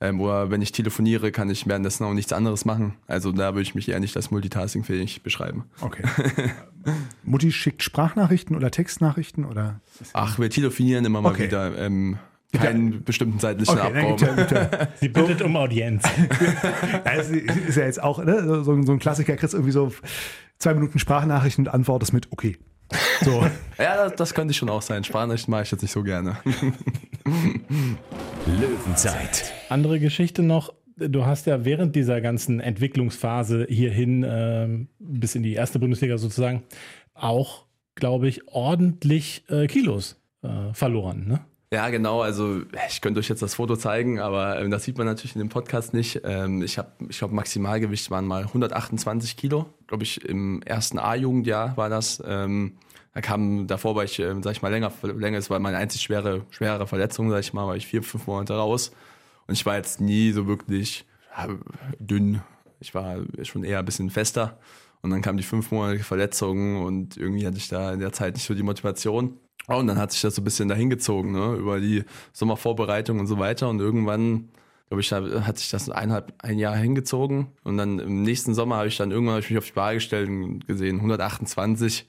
[0.00, 2.94] Ähm, oder wenn ich telefoniere, kann ich währenddessen auch nichts anderes machen.
[3.06, 5.64] Also da würde ich mich eher nicht als multitaskingfähig beschreiben.
[5.80, 6.02] Okay.
[7.22, 9.80] Mutti schickt Sprachnachrichten oder Textnachrichten oder?
[10.12, 11.44] Ach, wir telefonieren immer mal okay.
[11.44, 11.78] wieder.
[11.78, 12.18] Ähm,
[12.52, 12.98] keinen ja.
[13.04, 14.18] bestimmten zeitlichen okay, Abraum.
[14.18, 16.04] Ja, Sie bittet um Audienz.
[17.04, 19.92] das ist ja jetzt auch ne, so, so ein Klassiker, kriegst irgendwie so
[20.58, 22.56] zwei Minuten Sprachnachrichten und antwortest mit okay.
[23.22, 23.44] So.
[23.78, 25.02] ja, das, das, könnte schon auch sein.
[25.04, 26.36] Sprachnachrichten mache ich jetzt nicht so gerne.
[28.46, 29.52] Löwenzeit.
[29.68, 30.74] Andere Geschichte noch.
[30.96, 36.62] Du hast ja während dieser ganzen Entwicklungsphase hierhin äh, bis in die erste Bundesliga sozusagen
[37.14, 41.26] auch, glaube ich, ordentlich äh, Kilos äh, verloren.
[41.26, 41.40] Ne?
[41.72, 42.20] Ja, genau.
[42.20, 45.40] Also ich könnte euch jetzt das Foto zeigen, aber ähm, das sieht man natürlich in
[45.40, 46.20] dem Podcast nicht.
[46.24, 49.66] Ähm, ich habe, ich glaube, Maximalgewicht waren mal 128 Kilo.
[49.88, 52.22] Glaube ich, im ersten A-Jugendjahr war das.
[52.24, 52.74] Ähm,
[53.14, 56.02] da kam davor, war ich, ähm, sag ich mal, länger, länger, es war meine einzig
[56.02, 58.90] schwere, schwere Verletzung, sag ich mal, war ich vier, fünf Monate raus.
[59.46, 61.06] Und ich war jetzt nie so wirklich
[61.98, 62.42] dünn.
[62.80, 64.58] Ich war schon eher ein bisschen fester.
[65.00, 68.34] Und dann kam die fünf Monate Verletzung und irgendwie hatte ich da in der Zeit
[68.34, 69.38] nicht so die Motivation.
[69.68, 73.26] Oh, und dann hat sich das so ein bisschen dahingezogen, ne, über die Sommervorbereitung und
[73.26, 73.68] so weiter.
[73.68, 74.48] Und irgendwann,
[74.88, 77.48] glaube ich, hat sich das eineinhalb, ein Jahr hingezogen.
[77.62, 80.28] Und dann im nächsten Sommer habe ich dann irgendwann ich mich auf die Waage gestellt
[80.28, 82.06] und gesehen, 128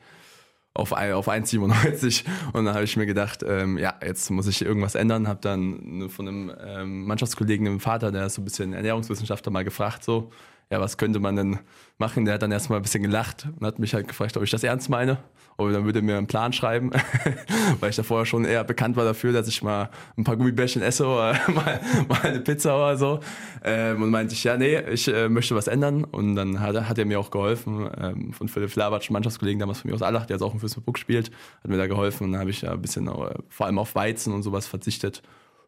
[0.76, 4.94] auf, auf 1,97 und dann habe ich mir gedacht, ähm, ja, jetzt muss ich irgendwas
[4.96, 5.28] ändern.
[5.28, 9.64] Habe dann von einem ähm, Mannschaftskollegen, einem Vater, der ist so ein bisschen Ernährungswissenschaftler, mal
[9.64, 10.32] gefragt, so,
[10.72, 11.60] ja, was könnte man denn
[11.98, 12.26] machen?
[12.26, 14.64] Der hat dann erstmal ein bisschen gelacht und hat mich halt gefragt, ob ich das
[14.64, 15.20] ernst meine.
[15.58, 16.92] Und dann würde er mir einen Plan schreiben,
[17.80, 20.82] weil ich da vorher schon eher bekannt war dafür, dass ich mal ein paar Gummibärchen
[20.82, 23.20] esse oder mal, mal eine Pizza oder so.
[23.64, 26.04] Ähm, und meinte ich, ja, nee, ich äh, möchte was ändern.
[26.04, 29.90] Und dann hat, hat er mir auch geholfen, ähm, von Philipp Labatsch, Mannschaftskollegen damals von
[29.90, 31.32] mir aus Allach, der jetzt auch im Fürstenburg spielt,
[31.64, 32.26] hat mir da geholfen.
[32.26, 34.68] Und dann habe ich ja ein bisschen auch, äh, vor allem auf Weizen und sowas
[34.68, 35.22] verzichtet.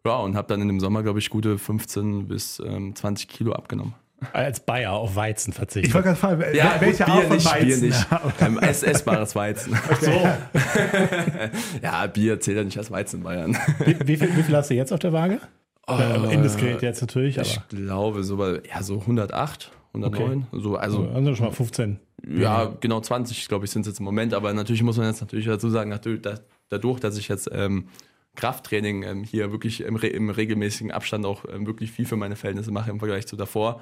[0.06, 3.54] Ja, und habe dann in dem Sommer, glaube ich, gute 15 bis ähm, 20 Kilo
[3.54, 3.94] abgenommen.
[4.34, 5.90] Als Bayer auf Weizen verzichtet.
[5.90, 7.68] Ich wollte gerade fragen, Ja, welche gut, Art Bier von nicht, Weizen?
[7.68, 8.08] Bier nicht.
[8.12, 8.46] Ja, okay.
[8.46, 9.78] Ähm, ess, essbares Weizen.
[9.92, 10.12] Ach so.
[11.82, 13.58] ja, Bier zählt ja nicht als Weizen in Bayern.
[13.86, 15.40] Wie, wie, viel, wie viel hast du jetzt auf der Waage?
[15.88, 17.48] Äh, indiskret jetzt natürlich, aber.
[17.48, 20.48] Ich glaube, so, bei, ja, so 108, 109.
[20.52, 22.00] So, also, Also schon mal 15.
[22.28, 24.34] ja, genau 20, glaube ich, sind es jetzt im Moment.
[24.34, 27.88] Aber natürlich muss man jetzt natürlich dazu sagen, natürlich, da- dadurch, dass ich jetzt ähm,
[28.36, 32.72] Krafttraining ähm, hier wirklich im, im regelmäßigen Abstand auch ähm, wirklich viel für meine Verhältnisse
[32.72, 33.80] mache im Vergleich zu davor,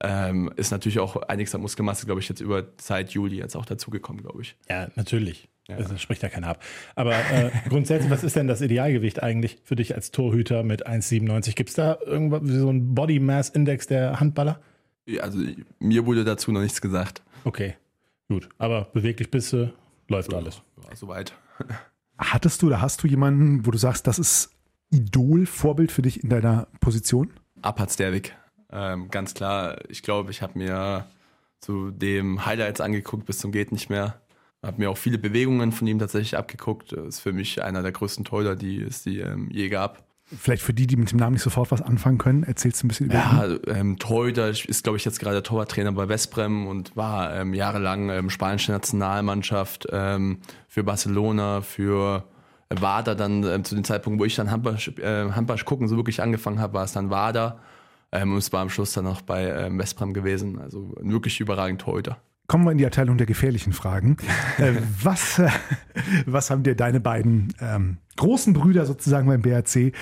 [0.00, 3.66] ähm, ist natürlich auch einiges an Muskelmasse, glaube ich, jetzt über seit Juli jetzt auch
[3.66, 4.56] dazugekommen, glaube ich.
[4.68, 5.48] Ja, natürlich.
[5.70, 6.62] Also, das spricht ja keiner ab.
[6.94, 11.54] Aber äh, grundsätzlich, was ist denn das Idealgewicht eigentlich für dich als Torhüter mit 1,97?
[11.54, 14.60] Gibt es da irgendwas wie so ein Body Mass Index der Handballer?
[15.04, 15.38] Ja, Also
[15.78, 17.22] mir wurde dazu noch nichts gesagt.
[17.44, 17.74] Okay,
[18.28, 18.48] gut.
[18.56, 19.70] Aber beweglich bist du,
[20.08, 20.62] läuft alles.
[20.88, 21.34] Ja, soweit.
[22.16, 24.50] Hattest du oder hast du jemanden, wo du sagst, das ist
[24.90, 27.30] Idol, Vorbild für dich in deiner Position?
[27.60, 28.34] Abhat Stervik.
[28.72, 31.06] Ähm, ganz klar, ich glaube, ich habe mir
[31.60, 34.20] zu dem Highlights angeguckt bis zum geht nicht mehr.
[34.62, 36.92] Habe mir auch viele Bewegungen von ihm tatsächlich abgeguckt.
[36.92, 40.04] Ist für mich einer der größten Torhüter, die es die ähm, je gab.
[40.36, 42.88] Vielleicht für die, die mit dem Namen nicht sofort was anfangen können, erzählst du ein
[42.88, 43.60] bisschen über ihn?
[43.66, 48.10] Ja, ähm, Torhüter ist, glaube ich, jetzt gerade Torwarttrainer bei Westbrem und war ähm, jahrelang
[48.10, 52.24] ähm, spanische Nationalmannschaft ähm, für Barcelona, für
[52.68, 56.20] Wada dann ähm, zu dem Zeitpunkt, wo ich dann Handball, äh, Handball gucken so wirklich
[56.20, 57.60] angefangen habe, war es dann Wada.
[58.12, 60.58] Ähm, und es war am Schluss dann noch bei ähm, Westbrem gewesen.
[60.58, 62.18] Also wirklich überragend Torhüter.
[62.46, 64.16] Kommen wir in die Abteilung der gefährlichen Fragen.
[64.58, 65.50] äh, was, äh,
[66.24, 69.92] was haben dir deine beiden ähm, großen Brüder sozusagen beim BRC,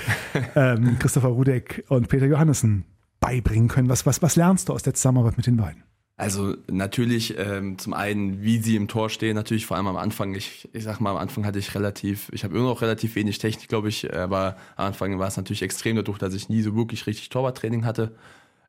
[0.54, 2.84] ähm, Christopher Rudek und Peter Johannessen,
[3.18, 3.88] beibringen können?
[3.88, 5.82] Was, was, was lernst du aus der Zusammenarbeit mit den beiden?
[6.18, 10.34] Also natürlich ähm, zum einen, wie sie im Tor stehen, natürlich vor allem am Anfang.
[10.34, 13.38] Ich, ich sag mal, am Anfang hatte ich relativ, ich habe immer noch relativ wenig
[13.38, 16.74] Technik, glaube ich, aber am Anfang war es natürlich extrem dadurch, dass ich nie so
[16.74, 18.12] wirklich richtig Torwarttraining hatte.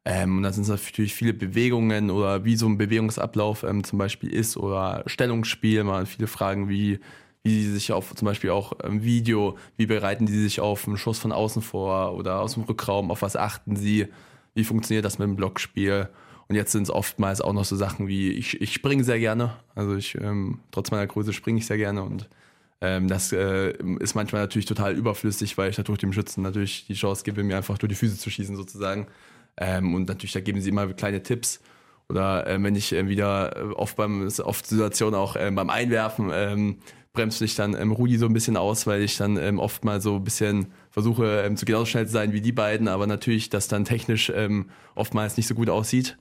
[0.03, 3.97] Ähm, und da sind es natürlich viele Bewegungen oder wie so ein Bewegungsablauf ähm, zum
[3.99, 6.99] Beispiel ist oder Stellungsspiel, mal viele Fragen wie
[7.47, 10.97] wie sie sich auf zum Beispiel auch im Video, wie bereiten sie sich auf einen
[10.97, 14.07] Schuss von außen vor oder aus dem Rückraum, auf was achten sie,
[14.53, 16.09] wie funktioniert das mit dem Blockspiel.
[16.49, 19.53] Und jetzt sind es oftmals auch noch so Sachen wie, ich, ich springe sehr gerne,
[19.75, 22.29] also ich, ähm, trotz meiner Größe springe ich sehr gerne und
[22.79, 26.93] ähm, das äh, ist manchmal natürlich total überflüssig, weil ich dadurch dem Schützen natürlich die
[26.93, 29.07] Chance gebe, mir einfach durch die Füße zu schießen sozusagen.
[29.57, 31.59] Ähm, und natürlich, da geben sie immer kleine Tipps.
[32.09, 36.29] Oder äh, wenn ich äh, wieder äh, oft beim oft Situationen auch äh, beim Einwerfen
[36.31, 36.77] ähm,
[37.13, 39.99] bremst mich dann ähm, Rudi so ein bisschen aus, weil ich dann ähm, oft mal
[39.99, 43.49] so ein bisschen versuche ähm, zu genauso schnell zu sein wie die beiden, aber natürlich
[43.49, 46.17] das dann technisch ähm, oftmals nicht so gut aussieht.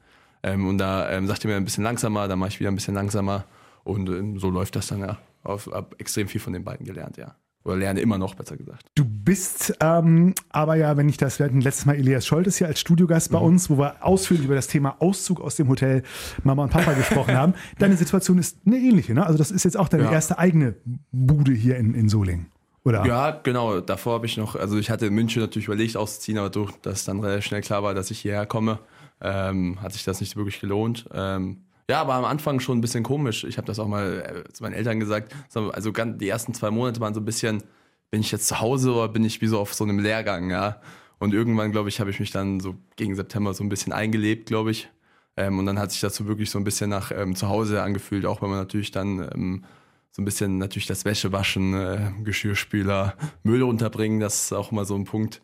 [0.47, 2.77] Ähm, und da ähm, sagt er mir ein bisschen langsamer, dann mache ich wieder ein
[2.77, 3.45] bisschen langsamer
[3.85, 5.19] und ähm, so läuft das dann ja.
[5.43, 7.35] Auf, hab extrem viel von den beiden gelernt, ja.
[7.65, 8.87] Oder lerne immer noch, besser gesagt.
[8.95, 12.69] Du bist ähm, aber ja, wenn ich das, wir hatten letztes Mal Elias Scholtes hier
[12.69, 16.05] als Studiogast bei uns, wo wir ausführlich über das Thema Auszug aus dem Hotel
[16.45, 17.55] Mama und Papa gesprochen haben.
[17.81, 19.27] Deine Situation ist eine ähnliche, ne?
[19.27, 20.13] Also das ist jetzt auch deine Ja.
[20.13, 20.77] erste eigene
[21.11, 22.47] Bude hier in, in Solingen,
[22.85, 23.05] oder?
[23.05, 23.81] Ja, genau.
[23.81, 27.05] Davor habe ich noch, also ich hatte in München natürlich überlegt auszuziehen, aber durch, dass
[27.05, 28.79] dann relativ schnell klar war, dass ich hierher komme,
[29.21, 31.09] ähm, hat sich das nicht wirklich gelohnt.
[31.13, 33.45] Ähm, ja, aber am Anfang schon ein bisschen komisch.
[33.45, 35.35] Ich habe das auch mal äh, zu meinen Eltern gesagt.
[35.49, 37.63] So, Also die ersten zwei Monate waren so ein bisschen,
[38.11, 40.81] bin ich jetzt zu Hause oder bin ich wie so auf so einem Lehrgang, ja.
[41.19, 44.47] Und irgendwann, glaube ich, habe ich mich dann so gegen September so ein bisschen eingelebt,
[44.47, 44.89] glaube ich.
[45.37, 47.83] Ähm, und dann hat sich das so wirklich so ein bisschen nach ähm, zu Hause
[47.83, 49.65] angefühlt, auch wenn man natürlich dann ähm,
[50.11, 54.95] so ein bisschen natürlich das Wäschewaschen, äh, Geschirrspüler, Müll unterbringen, das ist auch mal so
[54.95, 55.43] ein Punkt.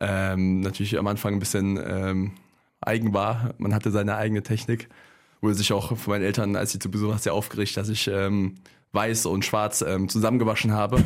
[0.00, 2.32] Ähm, natürlich am Anfang ein bisschen ähm,
[2.80, 3.54] eigen war.
[3.58, 4.88] Man hatte seine eigene Technik.
[5.40, 8.08] Wurde sich auch von meinen Eltern, als sie zu Besuch war, sehr aufgeregt, dass ich
[8.08, 8.56] ähm,
[8.92, 11.02] weiß und schwarz ähm, zusammengewaschen habe.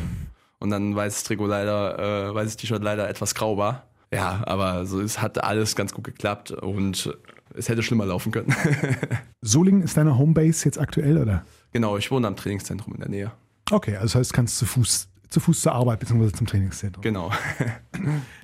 [0.59, 3.87] Und dann weißes Trikot leider, äh, weißes T-Shirt leider etwas grau war.
[4.11, 7.17] Ja, aber so, es hat alles ganz gut geklappt und
[7.53, 8.53] es hätte schlimmer laufen können.
[9.41, 11.45] Solingen ist deine Homebase jetzt aktuell, oder?
[11.71, 13.31] genau, ich wohne am Trainingszentrum in der Nähe.
[13.69, 16.31] Okay, also das heißt, kannst zu Fuß, zu Fuß zur Arbeit bzw.
[16.31, 17.01] zum Trainingszentrum.
[17.01, 17.31] Genau.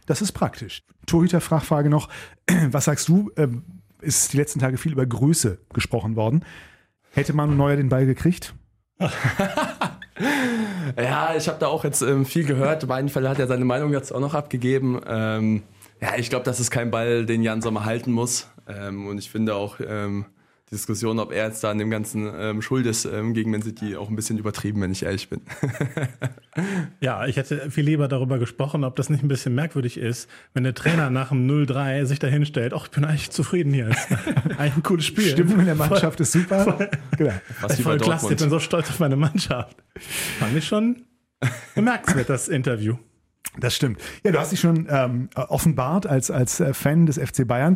[0.07, 0.83] Das ist praktisch.
[1.05, 2.09] Torhüter-Frachfrage noch.
[2.71, 3.31] Was sagst du?
[3.37, 3.63] Ähm,
[4.01, 6.43] Ist die letzten Tage viel über Größe gesprochen worden.
[7.11, 8.53] Hätte Manu Neuer den Ball gekriegt?
[10.97, 12.87] Ja, ich habe da auch jetzt ähm, viel gehört.
[12.87, 15.01] Weidenfeller hat ja seine Meinung jetzt auch noch abgegeben.
[15.07, 15.63] Ähm,
[16.01, 18.49] ja, ich glaube, das ist kein Ball, den Jan Sommer halten muss.
[18.67, 20.25] Ähm, und ich finde auch ähm,
[20.71, 23.97] Diskussion, ob er jetzt da an dem Ganzen ähm, schuld ist, ähm, gegen Man City
[23.97, 25.41] auch ein bisschen übertrieben, wenn ich ehrlich bin.
[26.99, 30.63] Ja, ich hätte viel lieber darüber gesprochen, ob das nicht ein bisschen merkwürdig ist, wenn
[30.63, 33.87] der Trainer nach dem 0-3 sich da hinstellt, ach, ich bin eigentlich zufrieden hier.
[34.57, 35.29] Eigentlich ein cooles Spiel.
[35.29, 36.89] Stimmung in der Mannschaft ist super.
[37.17, 37.31] Genau.
[37.61, 39.77] Was wie Voll klasse, ich bin so stolz auf meine Mannschaft.
[40.39, 41.03] Fand ich schon
[41.73, 42.97] bemerkenswert, das Interview.
[43.59, 43.99] Das stimmt.
[44.23, 47.75] Ja, du hast dich schon ähm, offenbart als, als äh, Fan des FC Bayern.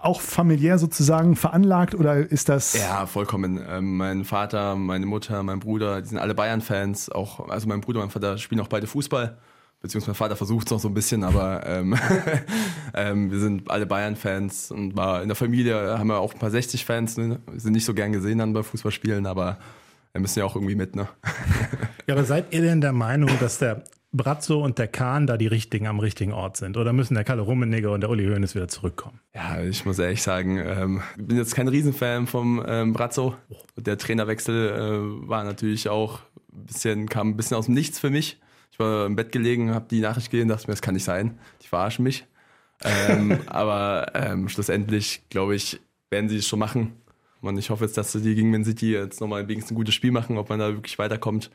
[0.00, 2.74] Auch familiär sozusagen veranlagt oder ist das.
[2.74, 3.58] Ja, vollkommen.
[3.66, 7.10] Ähm, mein Vater, meine Mutter, mein Bruder, die sind alle Bayern-Fans.
[7.10, 9.38] Auch, also mein Bruder und mein Vater spielen auch beide Fußball.
[9.80, 11.94] Beziehungsweise mein Vater versucht es noch so ein bisschen, aber ähm,
[12.94, 16.50] ähm, wir sind alle Bayern-Fans und war in der Familie haben wir auch ein paar
[16.50, 17.16] 60-Fans.
[17.16, 17.38] Ne?
[17.50, 19.58] Wir sind nicht so gern gesehen dann bei Fußballspielen, aber
[20.12, 21.08] wir müssen ja auch irgendwie mit, ne?
[22.06, 23.82] Ja, aber seid ihr denn der Meinung, dass der
[24.14, 26.76] Brazzo und der Kahn da die richtigen am richtigen Ort sind?
[26.76, 29.20] Oder müssen der Kalle Rummenigge und der Uli Hoeneß wieder zurückkommen?
[29.34, 33.36] Ja, ich muss ehrlich sagen, ähm, ich bin jetzt kein Riesenfan vom ähm, Brazzo.
[33.76, 36.20] Der Trainerwechsel äh, war natürlich auch
[36.52, 38.38] ein bisschen, kam ein bisschen aus dem Nichts für mich.
[38.70, 41.38] Ich war im Bett gelegen, habe die Nachricht gelesen, dachte mir, das kann nicht sein.
[41.62, 42.24] Die verarschen mich.
[42.84, 46.92] ähm, aber ähm, schlussendlich, glaube ich, werden sie es schon machen.
[47.40, 49.94] Und ich hoffe jetzt, dass sie die gegen Man City jetzt nochmal wenigstens ein gutes
[49.94, 51.50] Spiel machen, ob man da wirklich weiterkommt.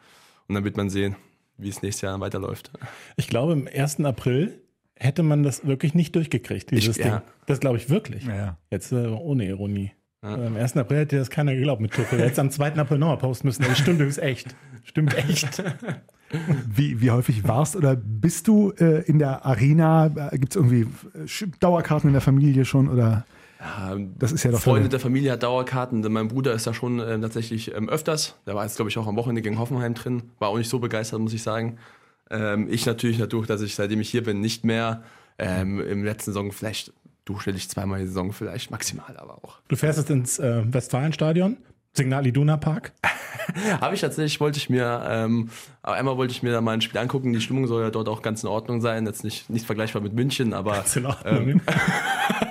[0.47, 1.15] Und dann wird man sehen,
[1.59, 2.71] wie es nächstes Jahr weiterläuft.
[3.17, 4.01] Ich glaube, im 1.
[4.05, 4.61] April
[4.95, 7.11] hätte man das wirklich nicht durchgekriegt, dieses Ich- Ding.
[7.13, 7.23] ja.
[7.45, 8.25] Das glaube ich wirklich.
[8.25, 8.57] Ja.
[8.71, 9.91] Jetzt äh, ohne Ironie.
[10.21, 10.75] Äh, Am 1.
[10.77, 12.19] April hätte das keiner geglaubt mit Tuchel.
[12.19, 12.73] Jetzt am 2.
[12.75, 13.63] April nochmal posten müssen.
[13.63, 14.55] Aber stimmt übrigens echt.
[14.83, 15.63] Stimmt echt.
[16.67, 20.09] Wie, wie häufig warst oder bist du äh, in der Arena?
[20.33, 22.87] Gibt es irgendwie äh, Dauerkarten in der Familie schon?
[22.87, 23.25] Oder
[23.59, 26.01] Ja, das ist ja doch Freunde der Familie hat Dauerkarten.
[26.01, 28.35] Denn Mein Bruder ist da schon äh, tatsächlich ähm, öfters.
[28.45, 30.23] Der war jetzt, glaube ich, auch am Wochenende gegen Hoffenheim drin.
[30.39, 31.77] War auch nicht so begeistert, muss ich sagen.
[32.29, 35.03] Ähm, ich natürlich dadurch, dass ich, seitdem ich hier bin, nicht mehr.
[35.37, 36.93] Ähm, Im letzten Saison vielleicht
[37.25, 39.59] durchschnittlich zweimal die Saison, vielleicht maximal, aber auch.
[39.67, 41.57] Du fährst jetzt ins äh, Westfalenstadion,
[41.93, 42.91] Signal Iduna Park.
[43.81, 45.49] Habe ich tatsächlich, wollte ich mir, ähm,
[45.81, 47.33] aber einmal wollte ich mir da mal ein Spiel angucken.
[47.33, 49.05] Die Stimmung soll ja dort auch ganz in Ordnung sein.
[49.05, 51.61] Jetzt nicht, nicht vergleichbar mit München, aber, Ist in Ordnung.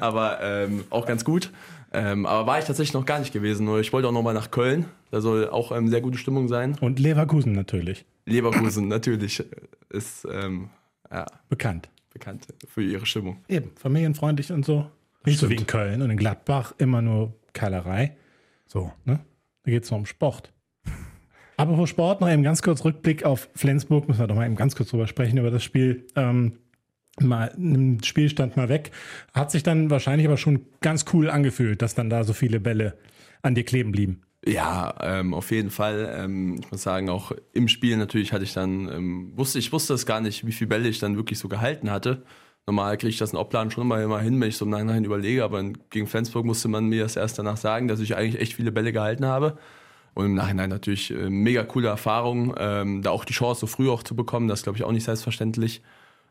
[0.00, 1.52] aber ähm, auch ganz gut.
[1.92, 3.68] Ähm, aber war ich tatsächlich noch gar nicht gewesen.
[3.78, 4.86] Ich wollte auch noch mal nach Köln.
[5.10, 6.76] Da soll auch ähm, sehr gute Stimmung sein.
[6.80, 8.04] Und Leverkusen natürlich.
[8.26, 9.42] Leverkusen natürlich
[9.90, 10.70] ist ähm,
[11.10, 11.88] ja, Bekannt.
[12.12, 13.38] bekannt für ihre Stimmung.
[13.48, 14.90] Eben, familienfreundlich und so.
[15.24, 18.16] Nicht so wie in Köln und in Gladbach immer nur Keilerei.
[18.66, 18.92] So.
[19.04, 19.20] Ne?
[19.64, 20.52] Da geht es nur um Sport.
[21.56, 24.06] Apropos Sport, noch eben ganz kurz Rückblick auf Flensburg.
[24.08, 26.06] Müssen wir doch mal eben ganz kurz drüber sprechen, über das Spiel.
[26.14, 26.58] Ähm,
[27.20, 28.90] mal einen Spielstand mal weg.
[29.34, 32.98] Hat sich dann wahrscheinlich aber schon ganz cool angefühlt, dass dann da so viele Bälle
[33.42, 34.22] an dir kleben blieben.
[34.44, 36.14] Ja, ähm, auf jeden Fall.
[36.16, 39.94] Ähm, ich muss sagen, auch im Spiel natürlich hatte ich dann, ähm, wusste ich wusste
[39.94, 42.22] es gar nicht, wie viele Bälle ich dann wirklich so gehalten hatte.
[42.66, 45.04] Normal kriege ich das in Obplan schon immer, immer hin, wenn ich so im Nachhinein
[45.04, 48.54] überlege, aber gegen Flensburg musste man mir das erst danach sagen, dass ich eigentlich echt
[48.54, 49.56] viele Bälle gehalten habe.
[50.14, 53.90] Und im Nachhinein natürlich äh, mega coole Erfahrung, ähm, da auch die Chance so früh
[53.90, 55.82] auch zu bekommen, das glaube ich auch nicht selbstverständlich.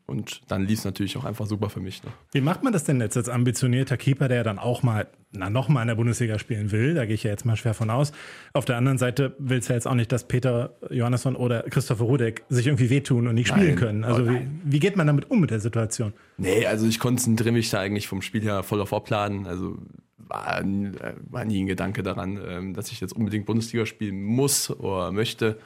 [0.07, 2.03] Und dann lief es natürlich auch einfach super für mich.
[2.03, 2.11] Ne?
[2.31, 5.67] Wie macht man das denn jetzt als ambitionierter Keeper, der dann auch mal, na, noch
[5.67, 6.93] mal in der Bundesliga spielen will?
[6.93, 8.11] Da gehe ich ja jetzt mal schwer von aus.
[8.53, 12.03] Auf der anderen Seite will es ja jetzt auch nicht, dass Peter Johannesson oder Christopher
[12.03, 13.75] Rudek sich irgendwie wehtun und nicht spielen Nein.
[13.77, 14.03] können.
[14.03, 16.13] Also Oh, wie, wie geht man damit um mit der Situation?
[16.37, 19.47] Nee, also ich konzentriere mich da eigentlich vom Spiel her voll auf Opladen.
[19.47, 19.77] Also
[20.17, 24.69] war, äh, war nie ein Gedanke daran, ähm, dass ich jetzt unbedingt Bundesliga spielen muss
[24.69, 25.57] oder möchte.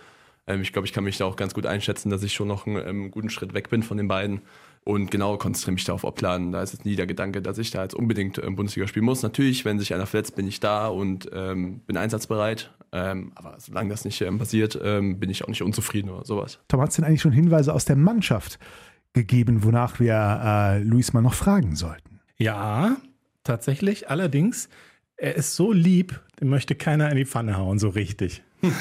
[0.49, 2.67] Ähm, Ich glaube, ich kann mich da auch ganz gut einschätzen, dass ich schon noch
[2.67, 4.41] einen ähm, guten Schritt weg bin von den beiden.
[4.85, 6.51] Und genau konzentriere mich da auf Opladen.
[6.51, 9.21] Da ist jetzt nie der Gedanke, dass ich da jetzt unbedingt ähm, Bundesliga spielen muss.
[9.21, 12.73] Natürlich, wenn sich einer verletzt, bin ich da und ähm, bin einsatzbereit.
[12.91, 16.59] Ähm, aber solange das nicht ähm, passiert, ähm, bin ich auch nicht unzufrieden oder sowas.
[16.69, 18.57] Tom, hat es denn eigentlich schon Hinweise aus der Mannschaft
[19.13, 22.19] gegeben, wonach wir äh, Luis mal noch fragen sollten?
[22.37, 22.97] Ja,
[23.43, 24.09] tatsächlich.
[24.09, 24.69] Allerdings,
[25.17, 28.41] er ist so lieb, Den möchte keiner in die Pfanne hauen, so richtig.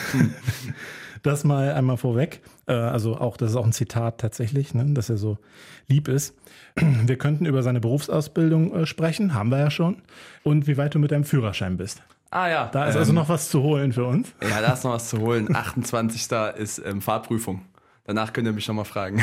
[1.23, 2.41] das mal einmal vorweg.
[2.67, 5.39] Äh, also auch, das ist auch ein Zitat tatsächlich, ne, dass er so
[5.87, 6.35] lieb ist.
[6.77, 10.03] Wir könnten über seine Berufsausbildung äh, sprechen, haben wir ja schon.
[10.45, 12.03] Und wie weit du mit deinem Führerschein bist.
[12.31, 12.69] Ah ja.
[12.73, 14.33] Da ist also noch was zu holen für uns.
[14.43, 15.49] Ja, da ist noch was zu holen.
[15.57, 16.29] 28.
[16.59, 17.63] ist ähm, Fahrprüfung.
[18.05, 19.23] Danach könnt ihr mich nochmal fragen.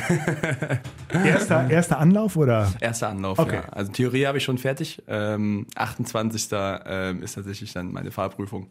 [1.26, 2.72] Erster, erster Anlauf oder?
[2.80, 3.62] Erster Anlauf, Okay.
[3.66, 3.70] ja.
[3.72, 5.02] Also Theorie habe ich schon fertig.
[5.08, 6.50] Ähm, 28.
[6.54, 8.68] Ähm, ist tatsächlich dann meine Fahrprüfung.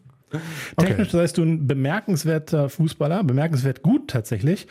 [0.77, 4.67] Technisch seist du ein bemerkenswerter Fußballer, bemerkenswert gut tatsächlich,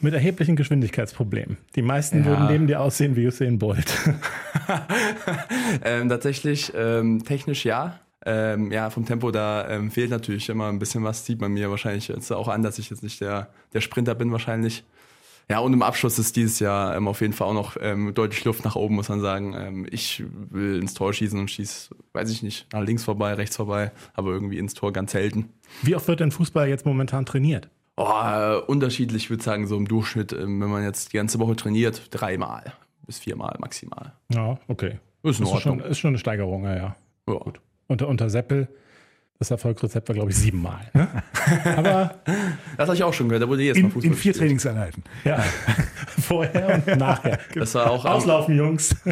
[0.00, 1.56] mit erheblichen Geschwindigkeitsproblemen.
[1.74, 2.26] Die meisten Ja.
[2.26, 3.92] würden neben dir aussehen wie Usain Bolt.
[5.84, 8.00] Ähm, tatsächlich ähm, technisch ja.
[8.26, 11.24] Ähm, ja, vom Tempo da ähm, fehlt natürlich immer ein bisschen was.
[11.24, 14.32] Sieht man mir wahrscheinlich jetzt auch an, dass ich jetzt nicht der, der Sprinter bin
[14.32, 14.84] wahrscheinlich.
[15.50, 18.44] Ja, und im Abschluss ist dieses Jahr ähm, auf jeden Fall auch noch ähm, deutlich
[18.44, 19.54] Luft nach oben, muss man sagen.
[19.56, 23.56] Ähm, ich will ins Tor schießen und schieße, weiß ich nicht, nach links vorbei, rechts
[23.56, 25.48] vorbei, aber irgendwie ins Tor ganz selten.
[25.82, 27.70] Wie oft wird denn Fußball jetzt momentan trainiert?
[27.96, 31.38] Oh, äh, unterschiedlich, ich würde sagen, so im Durchschnitt, ähm, wenn man jetzt die ganze
[31.38, 32.74] Woche trainiert, dreimal
[33.06, 34.12] bis viermal maximal.
[34.30, 34.98] Ja, okay.
[35.22, 36.96] Ist in Ist schon, ist schon eine Steigerung, ja, ja.
[37.26, 37.60] Ja, gut.
[37.88, 38.68] Unter, unter Seppel,
[39.38, 40.80] das Erfolgsrezept war, glaube ich, siebenmal.
[40.94, 41.08] Ne?
[41.76, 42.16] Aber
[42.76, 44.36] Das habe ich auch schon gehört, da wurde jedes Mal Fußball in vier gespielt.
[44.36, 45.04] Trainingseinheiten.
[45.24, 45.42] ja,
[46.20, 47.38] vorher und nachher.
[47.54, 48.96] Das war auch Auslaufen, Jungs.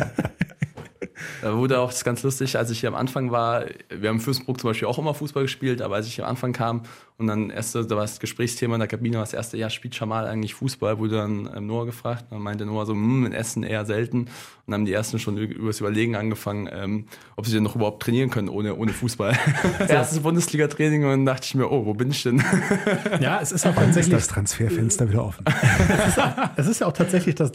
[1.42, 4.16] Da wurde auch das ist ganz lustig, als ich hier am Anfang war, wir haben
[4.16, 6.82] in Fürstenbruck zum Beispiel auch immer Fußball gespielt, aber als ich am Anfang kam
[7.18, 9.98] und dann erste, da war das Gesprächsthema in der Kabine, war das erste, ja, spielt
[9.98, 13.62] Jamal eigentlich Fußball, wurde dann ähm, Noah gefragt, dann meinte Noah so, hm, in Essen
[13.62, 14.28] eher selten und
[14.66, 17.06] dann haben die ersten schon übers Überlegen angefangen, ähm,
[17.37, 19.37] ob sie denn noch überhaupt trainieren können ohne, ohne Fußball.
[19.88, 22.42] Erstes Bundesliga-Training und dann dachte ich mir, oh, wo bin ich denn?
[23.20, 25.44] Ja, es ist auch Ist tatsächlich das Transferfenster wieder offen?
[26.56, 27.52] Es ist ja auch tatsächlich das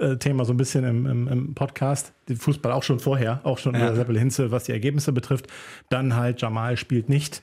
[0.00, 2.12] Dauerbrenner-Thema so ein bisschen im, im, im Podcast.
[2.28, 5.46] Den Fußball auch schon vorher, auch schon unter Seppel Hinze, was die Ergebnisse betrifft.
[5.88, 7.42] Dann halt Jamal spielt nicht,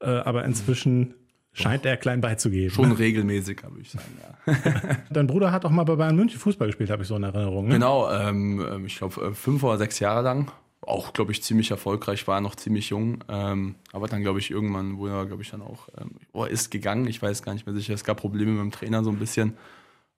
[0.00, 1.14] äh, aber inzwischen
[1.52, 2.74] scheint er klein beizugeben.
[2.74, 4.96] Schon regelmäßig, würde ich sagen, ja.
[5.10, 7.68] Dein Bruder hat auch mal bei Bayern München Fußball gespielt, habe ich so in Erinnerung.
[7.68, 7.74] Ne?
[7.74, 10.50] Genau, ähm, ähm, ich glaube fünf oder sechs Jahre lang.
[10.80, 13.22] Auch, glaube ich, ziemlich erfolgreich, war noch ziemlich jung.
[13.28, 16.50] Ähm, aber dann, glaube ich, irgendwann wurde er, glaube ich, dann auch, ähm, oh, er
[16.50, 17.06] ist gegangen.
[17.08, 17.92] Ich weiß gar nicht mehr sicher.
[17.92, 19.54] Es gab Probleme mit dem Trainer so ein bisschen.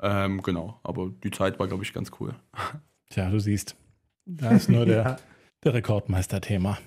[0.03, 2.35] Ähm, genau, aber die Zeit war, glaube ich, ganz cool.
[3.11, 3.77] Tja, du siehst,
[4.25, 5.19] da ist nur der,
[5.65, 6.79] der Rekordmeister-Thema.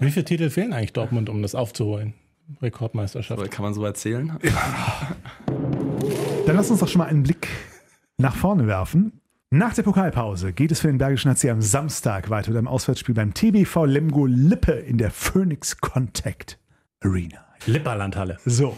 [0.00, 2.14] Wie viele Titel fehlen eigentlich Dortmund, um das aufzuholen?
[2.60, 3.50] Rekordmeisterschaft.
[3.50, 4.32] Kann man so erzählen?
[6.46, 7.48] Dann lass uns doch schon mal einen Blick
[8.18, 9.20] nach vorne werfen.
[9.50, 13.14] Nach der Pokalpause geht es für den Bergischen HC am Samstag weiter mit einem Auswärtsspiel
[13.14, 16.58] beim TBV Lemgo Lippe in der Phoenix Contact
[17.00, 17.49] Arena.
[17.66, 18.38] Lipperlandhalle.
[18.44, 18.76] So,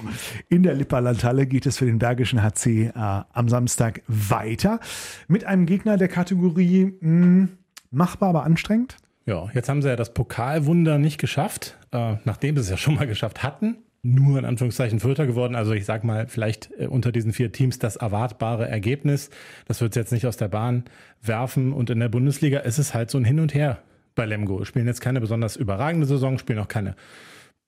[0.49, 4.81] in der Lipperlandhalle geht es für den Bergischen HC äh, am Samstag weiter
[5.29, 7.49] mit einem Gegner der Kategorie mh,
[7.91, 8.97] machbar, aber anstrengend.
[9.27, 12.97] Ja, jetzt haben sie ja das Pokalwunder nicht geschafft, äh, nachdem sie es ja schon
[12.97, 13.77] mal geschafft hatten.
[14.05, 15.55] Nur in Anführungszeichen Vierter geworden.
[15.55, 19.31] Also ich sag mal, vielleicht äh, unter diesen vier Teams das erwartbare Ergebnis.
[19.69, 20.85] Das wird es jetzt nicht aus der Bahn
[21.23, 21.73] werfen.
[21.73, 23.79] Und in der Bundesliga ist es halt so ein Hin und Her
[24.17, 24.65] bei Lemgo.
[24.65, 26.97] Spielen jetzt keine besonders überragende Saison, spielen auch keine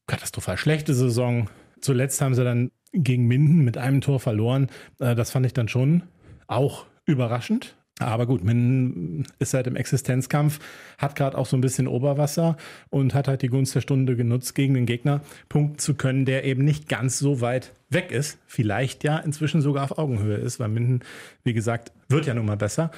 [0.07, 1.49] katastrophal schlechte Saison.
[1.81, 4.69] Zuletzt haben sie dann gegen Minden mit einem Tor verloren.
[5.01, 6.03] Äh, Das fand ich dann schon
[6.47, 7.77] auch überraschend.
[8.01, 10.59] Aber gut, Minden ist halt im Existenzkampf,
[10.99, 12.57] hat gerade auch so ein bisschen Oberwasser
[12.91, 16.45] und hat halt die Gunst der Stunde genutzt, gegen den Gegner punkten zu können, der
[16.45, 18.39] eben nicht ganz so weit weg ist.
[18.49, 21.01] Vielleicht ja inzwischen sogar auf Augenhöhe ist, weil Minden,
[21.45, 22.91] wie gesagt, wird ja nun mal besser.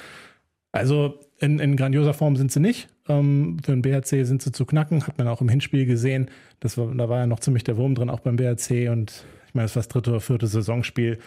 [0.71, 2.87] Also in, in grandioser Form sind sie nicht.
[3.07, 6.29] Ähm, für den BHC sind sie zu knacken, hat man auch im Hinspiel gesehen.
[6.59, 8.89] Das war, da war ja noch ziemlich der Wurm drin, auch beim BHC.
[8.89, 11.19] Und ich meine, es war das dritte oder vierte Saisonspiel,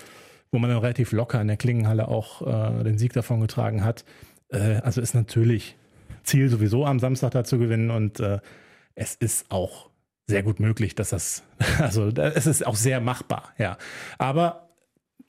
[0.50, 4.04] wo man dann relativ locker in der Klingenhalle auch äh, den Sieg davon getragen hat.
[4.48, 5.76] Äh, also ist natürlich
[6.24, 8.40] Ziel sowieso am Samstag da zu gewinnen und äh,
[8.94, 9.90] es ist auch
[10.26, 11.42] sehr gut möglich, dass das,
[11.78, 13.78] also es ist auch sehr machbar, ja.
[14.18, 14.69] Aber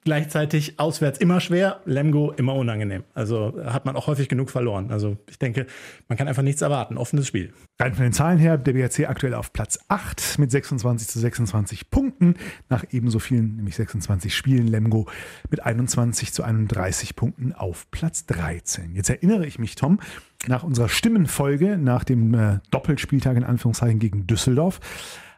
[0.03, 3.03] gleichzeitig auswärts immer schwer, Lemgo immer unangenehm.
[3.13, 4.91] Also hat man auch häufig genug verloren.
[4.91, 5.67] Also ich denke,
[6.07, 6.97] man kann einfach nichts erwarten.
[6.97, 7.53] Offenes Spiel.
[7.79, 11.91] Rein von den Zahlen her, der BRC aktuell auf Platz 8 mit 26 zu 26
[11.91, 12.35] Punkten.
[12.69, 15.07] Nach ebenso vielen, nämlich 26 Spielen, Lemgo
[15.49, 18.95] mit 21 zu 31 Punkten auf Platz 13.
[18.95, 19.99] Jetzt erinnere ich mich, Tom,
[20.47, 24.79] nach unserer Stimmenfolge, nach dem äh, Doppelspieltag in Anführungszeichen gegen Düsseldorf,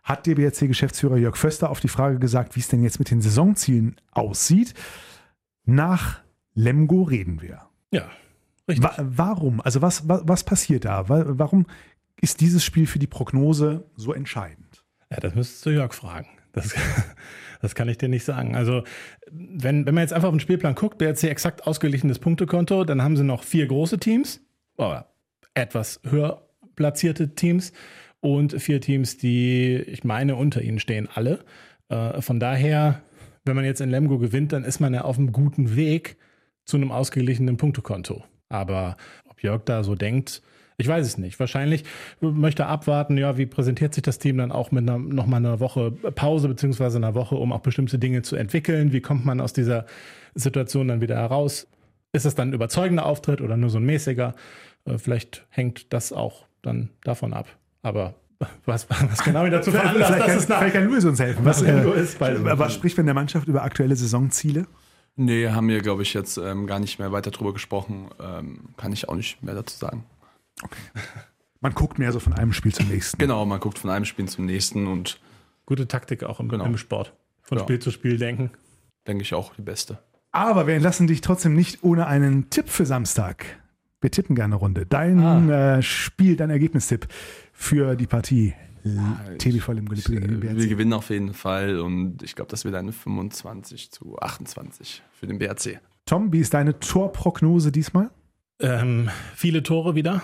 [0.03, 3.21] hat der BRC-Geschäftsführer Jörg Föster auf die Frage gesagt, wie es denn jetzt mit den
[3.21, 4.73] Saisonzielen aussieht.
[5.65, 6.21] Nach
[6.53, 7.61] Lemgo reden wir.
[7.91, 8.09] Ja,
[8.67, 8.83] richtig.
[8.83, 9.61] Wa warum?
[9.61, 11.07] Also was, was, was passiert da?
[11.07, 11.65] Wa warum
[12.19, 14.83] ist dieses Spiel für die Prognose so entscheidend?
[15.09, 16.27] Ja, das müsstest du Jörg fragen.
[16.51, 16.75] Das,
[17.61, 18.55] das kann ich dir nicht sagen.
[18.55, 18.83] Also,
[19.31, 23.15] wenn, wenn man jetzt einfach auf den Spielplan guckt, BRC exakt ausgeglichenes Punktekonto, dann haben
[23.15, 24.41] sie noch vier große Teams,
[24.77, 25.13] oder
[25.53, 27.73] etwas höher platzierte Teams
[28.23, 31.43] und vier Teams, die, ich meine, unter ihnen stehen alle.
[31.89, 33.01] Äh, von daher,
[33.43, 36.15] wenn man jetzt in Lemgo gewinnt, dann ist man ja auf einem guten Weg
[36.63, 38.23] zu einem ausgeglichenen Punktekonto.
[38.47, 38.95] Aber
[39.29, 40.41] ob Jörg da so denkt,
[40.77, 41.37] ich weiß es nicht.
[41.37, 41.83] Wahrscheinlich
[42.21, 45.59] möchte er abwarten, ja, wie präsentiert sich das Team dann auch mit einer, nochmal einer
[45.59, 48.93] Woche Pause beziehungsweise einer Woche, um auch bestimmte Dinge zu entwickeln.
[48.93, 49.85] Wie kommt man aus dieser
[50.33, 51.67] Situation dann wieder heraus?
[52.13, 54.33] Ist es dann ein überzeugender Auftritt oder nur so ein mäßiger?
[54.85, 57.49] Äh, vielleicht hängt das auch dann davon ab.
[57.83, 58.15] Aber
[58.65, 61.45] was, was genau dazu veranlasst, vielleicht, kann, das ist nach, vielleicht kann Louis uns helfen.
[61.45, 64.65] Was, Was äh, was spricht von der Mannschaft über aktuelle Saisonziele?
[65.15, 68.09] Nee, haben wir, glaube ich, jetzt ähm, gar nicht mehr weiter drüber gesprochen.
[68.19, 70.05] Ähm, kann ich auch nicht mehr dazu sagen.
[71.61, 73.17] Man guckt mehr so von einem Spiel zum nächsten.
[73.17, 75.21] Genau, man guckt von einem Spiel zum nächsten und
[75.65, 76.65] gute Taktik auch im, Genau.
[76.65, 77.13] im Sport.
[77.41, 77.63] Von Ja.
[77.63, 78.51] Spiel zu Spiel denken.
[79.07, 79.99] denke ich auch die beste.
[80.33, 83.45] Aber wir entlassen dich trotzdem nicht ohne einen Tipp für Samstag.
[84.01, 84.85] Wir tippen gerne eine Runde.
[84.85, 87.07] Dein äh, Spiel, dein Ergebnistipp
[87.53, 90.67] für die Partie ich- TBV im Geliebte gegen den Wir BRC.
[90.69, 95.37] gewinnen auf jeden Fall und ich glaube, das wird eine 25 zu 28 für den
[95.39, 95.79] BRC.
[96.05, 98.09] Tom, wie ist deine Torprognose diesmal?
[98.59, 100.21] Ähm, viele Tore wieder.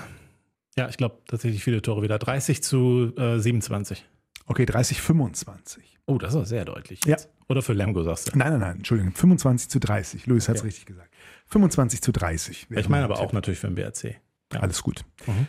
[0.77, 2.19] Ja, ich glaube tatsächlich viele Tore wieder.
[2.19, 4.05] 30 zu äh, 27.
[4.45, 5.97] Okay, 30, 25.
[6.05, 6.99] Oh, das ist sehr deutlich.
[7.05, 7.11] Ja.
[7.11, 7.29] Jetzt.
[7.47, 8.37] Oder für Lemgo sagst du.
[8.37, 10.25] Nein, nein, nein, Entschuldigung, 25 zu 30.
[10.27, 11.13] Luis hat es richtig gesagt.
[11.47, 12.69] 25 zu 30.
[12.69, 13.33] wäre Ich meine mein aber auch Tipp.
[13.35, 14.19] natürlich für den BRC.
[14.53, 14.59] Ja.
[14.59, 15.03] Alles gut.
[15.27, 15.47] Mhm.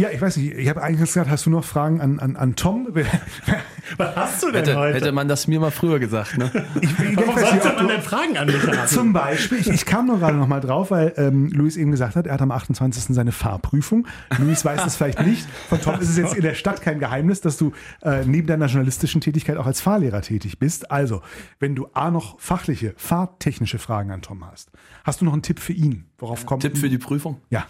[0.00, 2.56] Ja, ich weiß nicht, ich habe eigentlich gesagt, hast du noch Fragen an, an, an
[2.56, 2.88] Tom?
[3.98, 6.50] Was hast du Hätte, hätte man das mir mal früher gesagt, ne?
[6.80, 8.88] Ich, ich, ich Warum nicht, sollte man du, denn Fragen an mich haben?
[8.88, 12.16] Zum Beispiel, ich, ich kam nur gerade noch mal drauf, weil ähm, Luis eben gesagt
[12.16, 13.14] hat, er hat am 28.
[13.14, 14.06] seine Fahrprüfung.
[14.38, 15.46] Luis weiß es vielleicht nicht.
[15.68, 18.68] Von Tom ist es jetzt in der Stadt kein Geheimnis, dass du äh, neben deiner
[18.68, 20.90] journalistischen Tätigkeit auch als Fahrlehrer tätig bist.
[20.90, 21.20] Also,
[21.58, 24.70] wenn du A noch fachliche, fahrtechnische Fragen an Tom hast,
[25.04, 26.06] hast du noch einen Tipp für ihn?
[26.16, 27.42] Worauf kommt Tipp für die Prüfung?
[27.50, 27.66] Ja,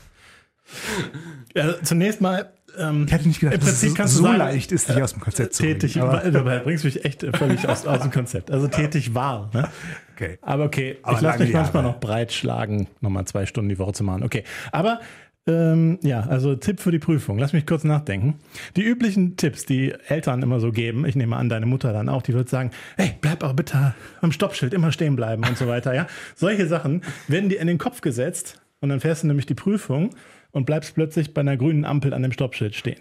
[1.54, 2.52] Ja, zunächst mal.
[2.78, 5.02] Ähm, ich hätte nicht gedacht, Im dass Prinzip kannst so du sagen, leicht ist, dich
[5.02, 6.08] aus dem Konzept zu tätig, bringen.
[6.08, 8.50] Aber, dabei bringst du mich echt völlig aus, aus dem Konzept.
[8.50, 9.50] Also tätig war.
[9.52, 9.68] Ne?
[10.14, 10.38] okay.
[10.42, 11.94] Aber okay, Aber ich lasse mich manchmal Jahre.
[11.94, 14.22] noch breit schlagen, nochmal zwei Stunden die Woche zu machen.
[14.22, 15.00] Okay, aber
[15.46, 17.38] ähm, ja, also Tipp für die Prüfung.
[17.38, 18.34] Lass mich kurz nachdenken.
[18.76, 22.22] Die üblichen Tipps, die Eltern immer so geben, ich nehme an, deine Mutter dann auch,
[22.22, 25.94] die wird sagen, hey, bleib auch bitte am Stoppschild immer stehen bleiben und so weiter.
[25.94, 26.06] Ja,
[26.36, 30.10] Solche Sachen werden dir in den Kopf gesetzt und dann fährst du nämlich die Prüfung
[30.52, 33.00] und bleibst plötzlich bei einer grünen Ampel an dem Stoppschild stehen.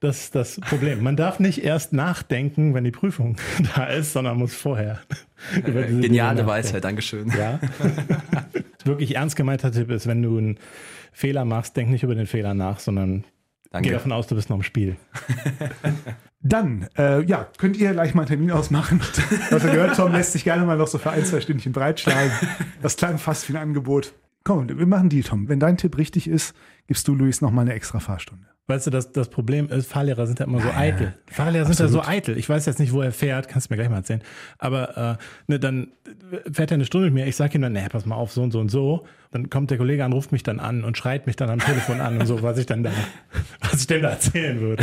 [0.00, 1.02] Das ist das Problem.
[1.02, 3.36] Man darf nicht erst nachdenken, wenn die Prüfung
[3.74, 5.00] da ist, sondern muss vorher.
[5.56, 6.46] über diese Dinge Geniale.
[6.46, 7.32] Weisheit, Dankeschön.
[7.36, 7.58] Ja.
[8.84, 10.58] Wirklich ernst gemeinter Tipp ist, wenn du einen
[11.12, 13.90] Fehler machst, denk nicht über den Fehler nach, sondern geh Danke.
[13.90, 14.96] davon aus, du bist noch im Spiel.
[16.40, 19.00] Dann, äh, ja, könnt ihr gleich mal einen Termin ausmachen.
[19.50, 22.30] Was ihr gehört, Tom lässt sich gerne mal noch so für ein, zwei Stündchen breitschlagen.
[22.80, 24.12] Das klang fast wie ein Angebot.
[24.48, 25.46] Komm, wir machen die, Tom.
[25.46, 28.46] Wenn dein Tipp richtig ist, gibst du Luis noch mal eine extra Fahrstunde.
[28.66, 31.12] Weißt du, das, das Problem ist, Fahrlehrer sind ja immer so eitel.
[31.26, 32.38] Fahrlehrer sind ja so eitel.
[32.38, 34.22] Ich weiß jetzt nicht, wo er fährt, kannst du mir gleich mal erzählen.
[34.56, 35.88] Aber äh, ne, dann
[36.50, 37.26] fährt er eine Stunde mit mir.
[37.26, 39.04] Ich sage ihm dann, nee, pass mal auf, so und so und so.
[39.32, 42.00] Dann kommt der Kollege an, ruft mich dann an und schreit mich dann am Telefon
[42.00, 42.90] an und so, was ich dann da,
[43.60, 44.82] was ich denn da erzählen würde.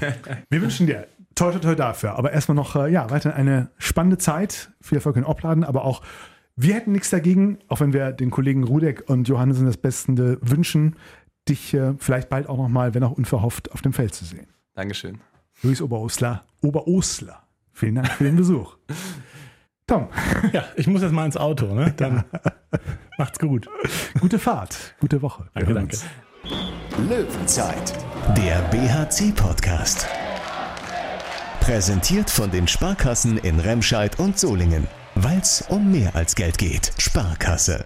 [0.50, 1.06] Wir wünschen dir
[1.36, 2.16] toi, toi, toi dafür.
[2.16, 4.70] Aber erstmal noch, äh, ja, weiter eine spannende Zeit.
[4.80, 6.02] Viel Erfolg in Opladen, aber auch
[6.56, 10.96] wir hätten nichts dagegen, auch wenn wir den Kollegen Rudek und Johannesen das Beste wünschen,
[11.48, 14.46] dich äh, vielleicht bald auch noch mal, wenn auch unverhofft, auf dem Feld zu sehen.
[14.74, 15.18] Dankeschön.
[15.62, 17.42] Luis Oberosler, Oberosler.
[17.72, 18.76] Vielen Dank für den Besuch.
[19.86, 20.08] Tom,
[20.52, 21.92] Ja, ich muss jetzt mal ins Auto, ne?
[21.96, 22.24] Dann
[23.18, 23.68] macht's gut.
[24.20, 25.50] gute Fahrt, gute Woche.
[25.52, 25.98] Danke, danke.
[27.08, 27.92] Löwenzeit,
[28.36, 30.06] der BHC-Podcast.
[31.60, 34.86] Präsentiert von den Sparkassen in Remscheid und Solingen.
[35.14, 36.92] Weil es um mehr als Geld geht.
[36.98, 37.84] Sparkasse.